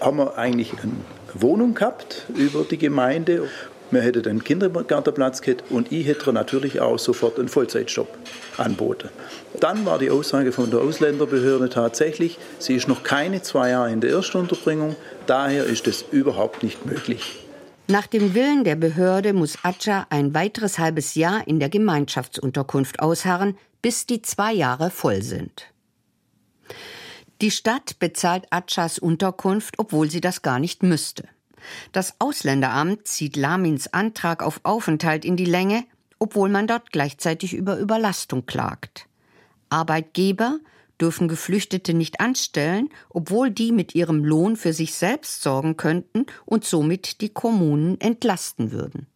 haben 0.00 0.18
wir 0.18 0.36
eigentlich 0.36 0.72
eine 0.72 0.92
Wohnung 1.34 1.74
gehabt 1.74 2.26
über 2.34 2.64
die 2.64 2.78
Gemeinde 2.78 3.48
wir 3.92 4.00
hätten 4.00 4.26
einen 4.26 4.42
Kindergartenplatz 4.42 5.42
gehabt 5.42 5.64
und 5.68 5.92
ich 5.92 6.06
hätte 6.06 6.32
natürlich 6.32 6.80
auch 6.80 6.98
sofort 6.98 7.38
einen 7.38 7.48
Vollzeitjob 7.48 8.08
anboten. 8.56 9.10
Dann 9.60 9.84
war 9.84 9.98
die 9.98 10.10
Aussage 10.10 10.52
von 10.52 10.70
der 10.70 10.80
Ausländerbehörde 10.80 11.68
tatsächlich, 11.68 12.38
sie 12.58 12.74
ist 12.74 12.88
noch 12.88 13.02
keine 13.02 13.42
zwei 13.42 13.70
Jahre 13.70 13.92
in 13.92 14.00
der 14.00 14.10
Erstunterbringung, 14.10 14.96
daher 15.26 15.64
ist 15.64 15.86
es 15.86 16.04
überhaupt 16.10 16.62
nicht 16.62 16.86
möglich. 16.86 17.38
Nach 17.88 18.06
dem 18.06 18.34
Willen 18.34 18.64
der 18.64 18.76
Behörde 18.76 19.32
muss 19.32 19.58
Atcha 19.62 20.06
ein 20.08 20.34
weiteres 20.34 20.78
halbes 20.78 21.14
Jahr 21.14 21.46
in 21.46 21.60
der 21.60 21.68
Gemeinschaftsunterkunft 21.68 23.00
ausharren, 23.00 23.58
bis 23.82 24.06
die 24.06 24.22
zwei 24.22 24.52
Jahre 24.52 24.90
voll 24.90 25.22
sind. 25.22 25.66
Die 27.40 27.50
Stadt 27.50 27.98
bezahlt 27.98 28.46
Atschas 28.50 28.98
Unterkunft, 28.98 29.78
obwohl 29.78 30.08
sie 30.08 30.20
das 30.20 30.42
gar 30.42 30.60
nicht 30.60 30.82
müsste. 30.82 31.24
Das 31.90 32.14
Ausländeramt 32.18 33.06
zieht 33.08 33.36
Lamins 33.36 33.92
Antrag 33.92 34.42
auf 34.42 34.60
Aufenthalt 34.62 35.24
in 35.24 35.36
die 35.36 35.44
Länge, 35.44 35.84
obwohl 36.18 36.48
man 36.48 36.68
dort 36.68 36.92
gleichzeitig 36.92 37.52
über 37.52 37.78
Überlastung 37.78 38.46
klagt. 38.46 39.08
Arbeitgeber 39.72 40.58
dürfen 41.00 41.26
Geflüchtete 41.26 41.94
nicht 41.94 42.20
anstellen, 42.20 42.88
obwohl 43.08 43.50
die 43.50 43.72
mit 43.72 43.94
ihrem 43.94 44.24
Lohn 44.24 44.56
für 44.56 44.72
sich 44.72 44.94
selbst 44.94 45.42
sorgen 45.42 45.76
könnten 45.76 46.26
und 46.44 46.64
somit 46.64 47.20
die 47.20 47.30
Kommunen 47.30 48.00
entlasten 48.00 48.70
würden. 48.70 49.08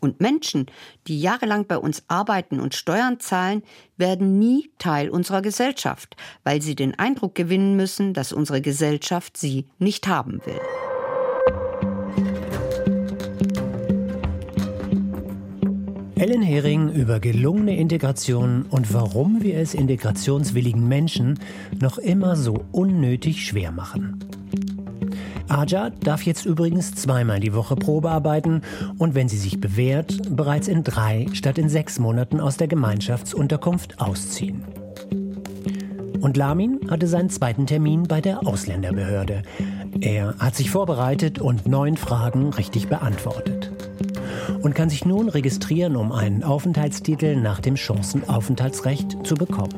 Und 0.00 0.20
Menschen, 0.20 0.66
die 1.08 1.20
jahrelang 1.20 1.66
bei 1.66 1.76
uns 1.76 2.04
arbeiten 2.06 2.60
und 2.60 2.74
Steuern 2.74 3.18
zahlen, 3.18 3.62
werden 3.96 4.38
nie 4.38 4.70
Teil 4.78 5.10
unserer 5.10 5.42
Gesellschaft, 5.42 6.16
weil 6.44 6.62
sie 6.62 6.76
den 6.76 6.98
Eindruck 6.98 7.34
gewinnen 7.34 7.74
müssen, 7.76 8.14
dass 8.14 8.32
unsere 8.32 8.62
Gesellschaft 8.62 9.36
sie 9.36 9.66
nicht 9.78 10.06
haben 10.06 10.40
will. 10.46 10.60
Ellen 16.18 16.42
Hering 16.42 16.90
über 16.90 17.20
gelungene 17.20 17.76
Integration 17.76 18.66
und 18.70 18.92
warum 18.92 19.40
wir 19.40 19.56
es 19.58 19.72
integrationswilligen 19.72 20.88
Menschen 20.88 21.38
noch 21.80 21.96
immer 21.96 22.34
so 22.34 22.64
unnötig 22.72 23.46
schwer 23.46 23.70
machen. 23.70 24.18
Aja 25.46 25.90
darf 25.90 26.22
jetzt 26.22 26.44
übrigens 26.44 26.92
zweimal 26.96 27.38
die 27.38 27.54
Woche 27.54 27.76
Probe 27.76 28.10
arbeiten 28.10 28.62
und 28.98 29.14
wenn 29.14 29.28
sie 29.28 29.36
sich 29.36 29.60
bewährt, 29.60 30.34
bereits 30.34 30.66
in 30.66 30.82
drei 30.82 31.26
statt 31.34 31.56
in 31.56 31.68
sechs 31.68 32.00
Monaten 32.00 32.40
aus 32.40 32.56
der 32.56 32.66
Gemeinschaftsunterkunft 32.66 34.00
ausziehen. 34.00 34.64
Und 36.20 36.36
Lamin 36.36 36.80
hatte 36.90 37.06
seinen 37.06 37.30
zweiten 37.30 37.66
Termin 37.66 38.02
bei 38.08 38.20
der 38.20 38.44
Ausländerbehörde. 38.44 39.44
Er 40.00 40.34
hat 40.40 40.56
sich 40.56 40.68
vorbereitet 40.72 41.38
und 41.38 41.68
neun 41.68 41.96
Fragen 41.96 42.52
richtig 42.52 42.88
beantwortet. 42.88 43.70
Und 44.62 44.74
kann 44.74 44.90
sich 44.90 45.04
nun 45.04 45.28
registrieren, 45.28 45.96
um 45.96 46.12
einen 46.12 46.42
Aufenthaltstitel 46.42 47.36
nach 47.36 47.60
dem 47.60 47.76
Chancenaufenthaltsrecht 47.76 49.26
zu 49.26 49.34
bekommen. 49.34 49.74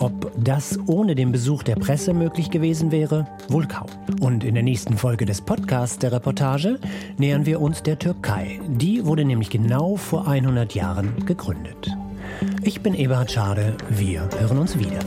Ob 0.00 0.32
das 0.36 0.78
ohne 0.86 1.14
den 1.14 1.32
Besuch 1.32 1.62
der 1.62 1.76
Presse 1.76 2.12
möglich 2.12 2.50
gewesen 2.50 2.90
wäre, 2.90 3.26
wohl 3.48 3.66
kaum. 3.66 3.88
Und 4.20 4.44
in 4.44 4.54
der 4.54 4.62
nächsten 4.62 4.98
Folge 4.98 5.24
des 5.24 5.40
Podcasts 5.40 5.98
der 5.98 6.12
Reportage 6.12 6.78
nähern 7.16 7.46
wir 7.46 7.60
uns 7.60 7.82
der 7.82 7.98
Türkei. 7.98 8.60
Die 8.68 9.04
wurde 9.06 9.24
nämlich 9.24 9.50
genau 9.50 9.96
vor 9.96 10.26
100 10.28 10.74
Jahren 10.74 11.24
gegründet. 11.24 11.90
Ich 12.62 12.80
bin 12.80 12.94
Eberhard 12.94 13.30
Schade. 13.30 13.76
Wir 13.88 14.28
hören 14.40 14.58
uns 14.58 14.78
wieder. 14.78 14.98